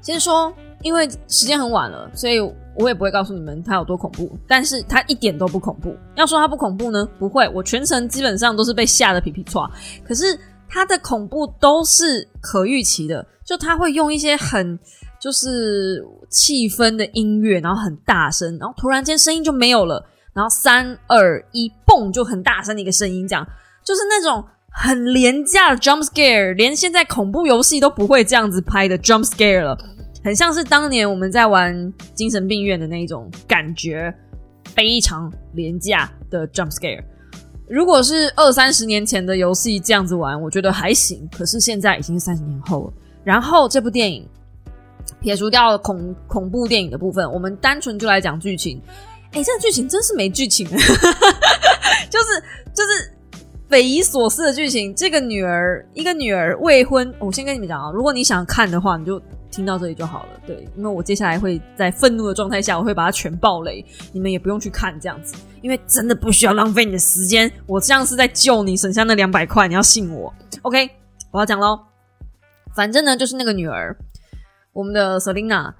[0.00, 0.52] 先说，
[0.82, 2.40] 因为时间很晚了，所以
[2.74, 4.36] 我也不会告诉你们它有多恐怖。
[4.48, 5.94] 但是它一点都不恐怖。
[6.16, 9.70] 要说它不恐怖呢，不会，我全程基本上都是被吓得皮皮挫。
[10.02, 10.36] 可是
[10.68, 14.76] 它的恐怖都是可预期的，就它会用一些很
[15.20, 23.46] 就是气氛的音乐，然后很大声，然后突然间声音就没有了，然后三二一，嘣，就很大声的一个声音，这样。
[23.84, 29.76] 就是那种很廉价的 jump scare，连现在恐怖游戏都不会这样子拍的 jump scare 了，
[30.24, 34.14] 很像是当年我们在玩精神病院的那种感觉，
[34.74, 37.02] 非常廉价的 jump scare。
[37.68, 41.28] 如果是二三十年前的游戏这样子玩，我觉得还行。
[41.36, 42.92] 可是现在已经三十年后了。
[43.24, 44.28] 然后这部电影
[45.20, 48.80] 撇除掉恐恐怖电影的部分，我们单纯就来讲剧情。
[49.32, 53.12] 哎，这个剧情真是没剧情，就 是就是。
[53.72, 59.18] 匪夷所思的剧情，这个女儿，一个女儿未婚，我先跟你们讲啊，如果你想看的话，你就
[59.50, 60.28] 听到这里就好了。
[60.46, 67.50] 对，因为我接下来会在愤怒的状态下，我会把它全爆雷，你们也不用去看这样子，因为真的不需要浪费你的时间。
[67.66, 70.30] 我这样是在救你，省下那两百块，你要信我。
[70.60, 70.90] OK，
[71.30, 71.80] 我要讲喽。
[72.76, 73.96] 反正呢，就是那个女儿，
[74.74, 75.72] 我们的 Selina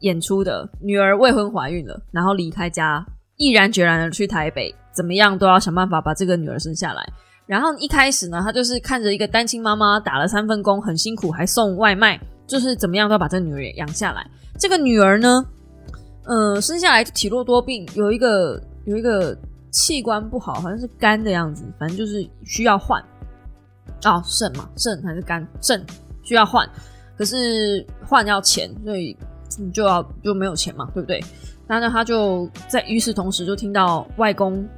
[0.00, 7.06] 演出的女儿未婚怀孕了，然后离开家，毅然决然的去台北，怎么样都要想办法把这个女儿生下来。
[7.46, 14.28] 然后一开始呢，他就是看着一个单亲妈妈打了三份工，很辛苦，还送外卖，就是怎么样都要把这女儿养下来。
[14.58, 15.46] 这个女儿呢，
[16.24, 19.36] 呃，生下来体弱多病，有一个有一个
[19.70, 23.00] 器官不好，好像是肝的样子，反正就是需要换。
[24.04, 25.46] 哦，肾嘛，肾还是肝？
[25.62, 25.80] 肾
[26.24, 26.68] 需要换，
[27.16, 29.16] 可是换要钱，所以
[29.56, 31.22] 你就要就没有钱嘛，对不对？
[31.68, 34.68] 然后呢，他就在与此同时就听到外公。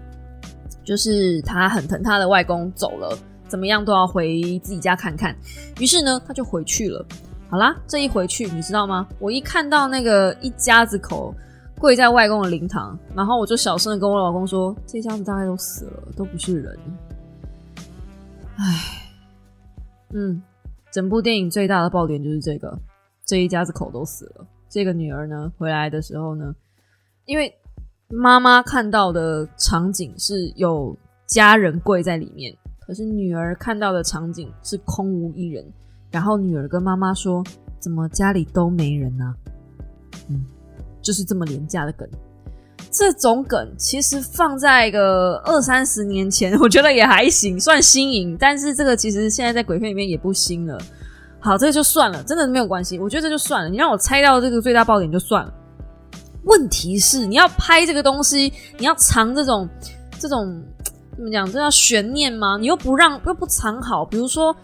[0.89, 3.15] 就是他很疼他的外公走了，
[3.47, 5.37] 怎么样都要回自己家看看。
[5.79, 7.05] 于是呢，他就回去了。
[7.51, 9.07] 好啦，这一回去，你知道吗？
[9.19, 11.35] 我一看到那个一家子口
[11.79, 16.79] 跪在外公的灵堂，然后我就小声的跟我老公说：“这家子大概都死了，都不是人。”
[18.57, 19.13] 唉，
[20.15, 20.43] 嗯，
[20.91, 22.75] 整部电影最大的爆点就是这个，
[23.27, 24.47] 这一家子口都死了。
[24.71, 26.55] 这个女儿呢，回来的时候呢，
[27.27, 27.55] 因为。
[28.11, 30.97] 妈妈看到的场景是有
[31.27, 32.57] 家人跪在里面，
[32.87, 35.65] 可是女儿看到的场景是空无一人。
[36.11, 37.45] 然后女儿跟妈妈说
[37.79, 39.35] ：“怎么家里都没人呢？”
[40.31, 40.43] 嗯，
[41.03, 42.09] 就是这么廉价的梗。
[42.91, 48.35] 这种梗其实放在个二三十年前，我觉得也还行，算新颖。
[48.41, 50.81] 但是这个其实现在在鬼片里面也不新了。
[51.41, 52.99] 好，这个就算了，真的没有关系。
[52.99, 55.53] 我觉得这就算了，你让我猜到这个最大爆点就算了。
[56.45, 59.69] 问题是，你要拍这个东西，你要藏这种
[60.19, 60.63] 这种
[61.17, 61.45] 怎么讲？
[61.47, 62.57] 这叫悬念吗？
[62.59, 64.55] 你又不让又不藏好，比如说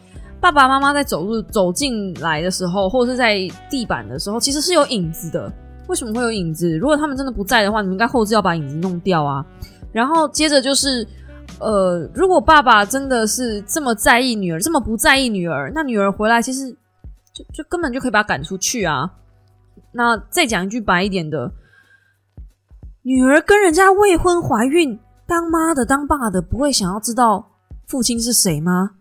[0.40, 5.52] 爸爸妈妈在走路走进来的时候，或者是在地板的时候，其实是有影子的。
[5.86, 6.74] 为什么会有影子？
[6.78, 9.44] 如果他们真的不在的话，你们应该后置要把影子弄掉啊。
[9.92, 11.06] 然后接着就是，
[11.60, 16.70] 呃，如果爸爸真的是这么在意女儿，这么不在意女儿，那女儿回来其实
[17.32, 19.10] 就就根本就可以把她赶出去啊。
[19.92, 21.52] 那再讲一句白一点的。
[23.06, 27.46] 女儿跟人家未婚怀孕，当妈的当爸的不会想要知道
[27.86, 28.92] 父亲是谁吗？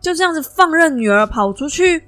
[0.00, 2.06] 就这样子放任女儿跑出去，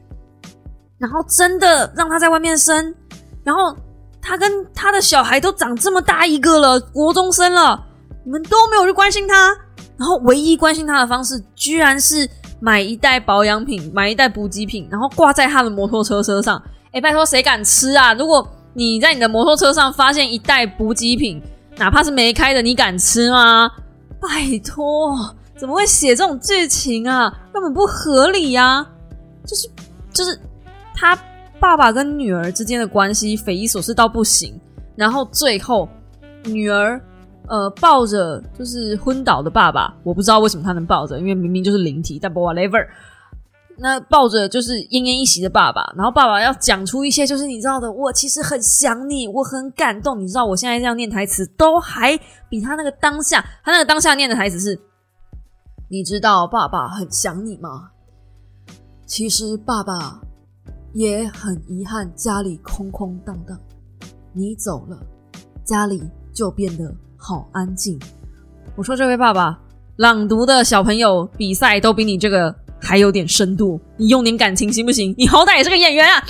[0.97, 2.95] 然后真的让她在外面生，
[3.43, 3.77] 然后
[4.23, 7.85] 她跟她的小孩都长这么大一个了，国中生了，
[8.25, 9.49] 你们都没有去关心她，
[9.97, 16.63] 然后唯一关心她的方式，居然是买一袋保养品，买一袋补给品，然后挂在她的摩托车车上。
[16.93, 18.15] 哎，拜托，谁敢吃啊？
[18.15, 18.49] 如果
[18.79, 21.43] 你在你的摩托车上发现一袋补给品，
[21.79, 23.69] 哪怕是没开的，你敢吃吗？
[24.21, 27.29] 拜托，怎么会写这种剧情啊？
[27.53, 28.87] 根本不合理呀！
[29.45, 29.69] 就是
[30.13, 30.39] 就是
[30.95, 31.19] 他
[31.59, 34.55] 爸爸跟女儿之间的关系匪夷所思到不行，
[34.95, 35.89] 然后最后
[36.45, 37.01] 女儿
[37.49, 42.87] 呃抱着就是昏倒的爸爸，我不知道为什么他能抱着，因为明明就是灵体，但 whatever。
[43.81, 50.21] 那抱着就是奄奄一息的爸爸，然后爸爸要讲出一些就是你知道的，我其实很想你，我很感动。
[50.21, 52.19] 你知道我现在这样念台词，都还
[52.49, 54.77] 比他那个当下，他那个当下念的台词是：
[55.89, 57.91] 你知道爸爸很想你吗？
[59.07, 60.21] 其实爸爸
[60.93, 63.57] 也很遗憾，家里空空荡荡，
[64.33, 64.99] 你走了，
[65.65, 66.03] 家里
[66.35, 67.97] 就变得好安静。
[68.75, 69.61] 我说这位爸爸，
[69.97, 72.53] 朗读的小朋友比赛都比你这个。
[72.81, 75.15] 还有点深度，你用点感情行不行？
[75.19, 76.25] 你好歹也是个演员啊！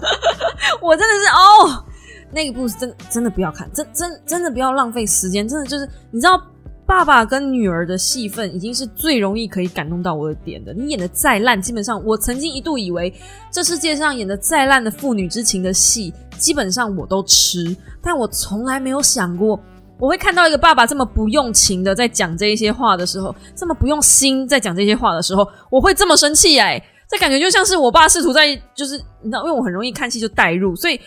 [0.80, 1.84] 我真的是哦，
[2.32, 6.40] 那个故事真真的不要看，真真真的不要浪费时间，真的就是你知道，
[6.86, 10.72] 爸爸跟女儿的戏份已经是最容易可以感动到我的点的。
[10.72, 13.12] 你演的再烂，基本上我曾经一度以为
[13.50, 19.60] 这世界上演的再烂的父女之情的戏，基本上我都吃，但我从来没有想过。
[19.98, 26.82] 我会看到一个爸爸这么不用情的在讲这一些话的时候，这么不用心在讲这些话的时候，我会这么生气哎！
[27.08, 31.00] 这感觉就像是我爸试图在，就是你知道，因为我很容易看戏就代入，所以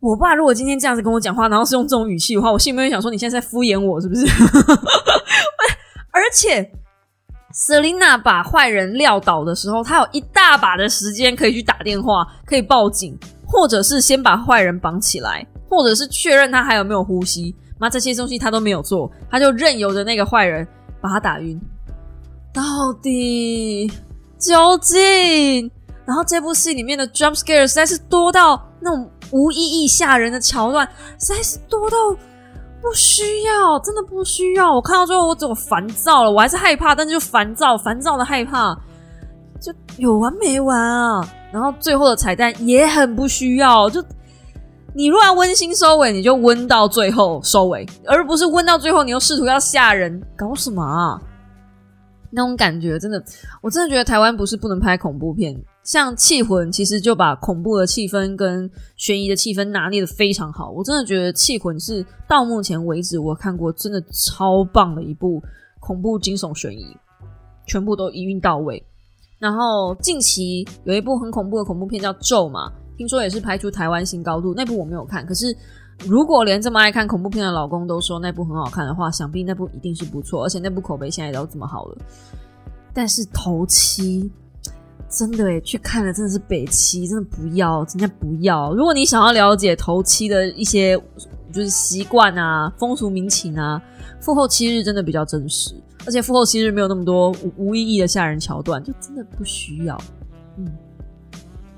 [0.00, 4.26] 我爸如果今天这样子跟我讲话，然后是用这种语气的话，我心里面会想说：你现在在敷衍我是不是？
[6.12, 6.68] 而且
[7.54, 17.54] ，Selina 把坏人撂倒的时候，他有一大把的时间可以去打电话，可以报警，或者是先把坏人绑起来，或者是确认他还有没有呼吸。
[17.84, 20.66] 妈，这些东西他都没有做，他就任由着那个坏人
[21.02, 21.60] 把他打晕。
[22.52, 22.62] 到
[23.02, 23.86] 底
[24.38, 25.70] 究竟？
[26.06, 31.96] 然后这部戏里面的 jump scare 实在是多到那种无意义吓人的桥段，实在是多到
[32.80, 34.72] 不需要，真的不需要。
[34.74, 38.74] 我看到最后我么烦躁了，我还是害怕，但是就烦躁，烦躁的害怕，
[39.60, 41.28] 就有完没完啊？
[41.50, 43.88] 然后最后的彩蛋也很不需要。
[43.90, 44.04] 就
[44.96, 51.20] 你如果要温馨收尾，你就温到最后收尾，而不是温到最后你又试图要吓人，搞什么啊？
[52.30, 53.22] 那种感觉真的，
[53.60, 60.70] 我真的觉得台湾不是不能拍恐怖片，像《气魂》其实就把恐怖的气氛跟悬疑的气氛拿捏的非常好。
[60.70, 65.42] 我真的觉得《气魂》是到目前为止我看过真的超棒的一部
[65.80, 66.86] 恐怖惊悚悬疑，
[67.66, 68.84] 全部都一运到位。
[69.40, 75.56] 然后近期有一部很恐怖的恐怖片叫《咒》嘛，听说也是拍出台湾新高度，那部我没有看，可是。
[76.08, 81.96] 如果连这么爱看恐怖片的老公都说那部很好看的话，想必那部一定是不错，而且那部口碑现在都这么好了。
[82.92, 84.28] 但是头七
[85.08, 88.74] 真的诶，去看了真的是北七，真的不要，真的不要。
[88.74, 91.00] 如果你想要了解头七的一些
[91.52, 93.80] 就是习惯啊、风俗民情啊，
[94.20, 99.96] 复后七日真的比较真实，而且复后七日没有那么多无无意义的吓人桥段，就真的不需要，
[100.58, 100.66] 嗯，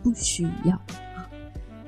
[0.02, 0.80] 不需要。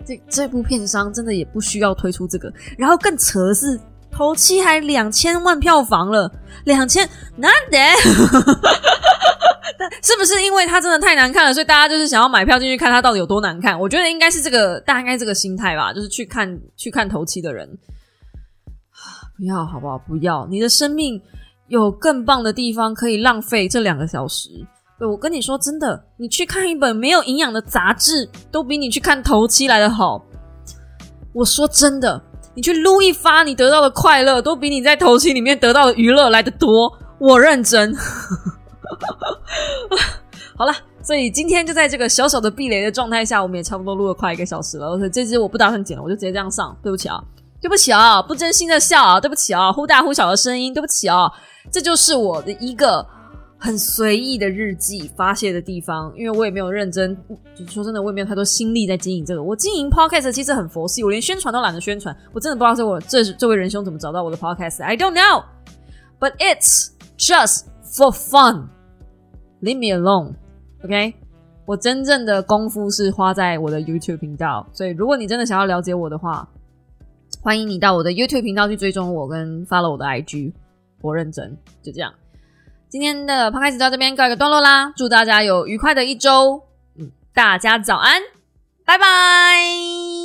[0.09, 3.79] 这这部片商真的也不需要推出这个，然后更扯的是，
[4.11, 6.33] 头七还两千万票房了，
[6.65, 7.07] 两千
[7.37, 7.77] 难得，
[10.03, 13.79] 是不是因为它真的太难看了，所以大家就是想要买票进去看它到底有多难看？
[13.79, 17.69] 我觉得应该是这个，大概这个心态吧，就是去看去看头七的人，
[19.37, 19.99] 不要好不好？
[19.99, 21.21] 不要，你的生命
[21.67, 24.49] 有更棒的地方可以浪费这两个小时。
[25.07, 30.21] 我跟你说真的，你去看一本没有营养的杂志，都比你去看头七来的好。
[31.33, 32.21] 我说真的，
[32.53, 36.93] 你去撸一发，你得到的快乐都比你在头七里面得到的娱乐来的多。
[37.21, 37.95] 我认真。
[40.57, 44.89] 好了，所以今天就在这个小小的避雷的状态下，我们也差不多录了快一个小时了。
[44.89, 46.77] 而且这支我不打算剪了，我就直接这样上。
[46.83, 47.23] 对不起啊，
[47.61, 51.31] 对不起啊，不真心的笑啊，对不起啊，忽大忽小的声音，对不起啊，
[51.71, 53.07] 这就是我的一个。
[53.61, 57.17] 很随意的日记发泄的地方，因为我也没有认真，
[57.57, 59.43] 就说真的，我也没有太多心力在经营这个。
[59.43, 62.17] 我经营 podcast 其实很佛系，我连宣传都懒得宣传。
[62.33, 64.83] 我真的不知道这我这这位仁兄怎么找到我的 podcast。
[64.85, 65.43] I don't know,
[66.21, 68.69] but it's just for fun.
[69.61, 70.35] Leave me alone,
[70.85, 71.15] OK？
[71.67, 76.49] 我真正的功夫是花在我的 YouTube 频道，所以如果你真的想要了解我的话，
[77.43, 80.53] 欢迎你到我的 YouTube 频道去追踪我跟 follow 我的 IG。
[81.01, 82.13] 我认真，就这样。
[82.91, 86.63] 今天的 p 开始到这边告一个段落啦，祝大家有愉快的一周，
[86.99, 88.23] 嗯，大家早安，
[88.85, 90.18] 拜拜。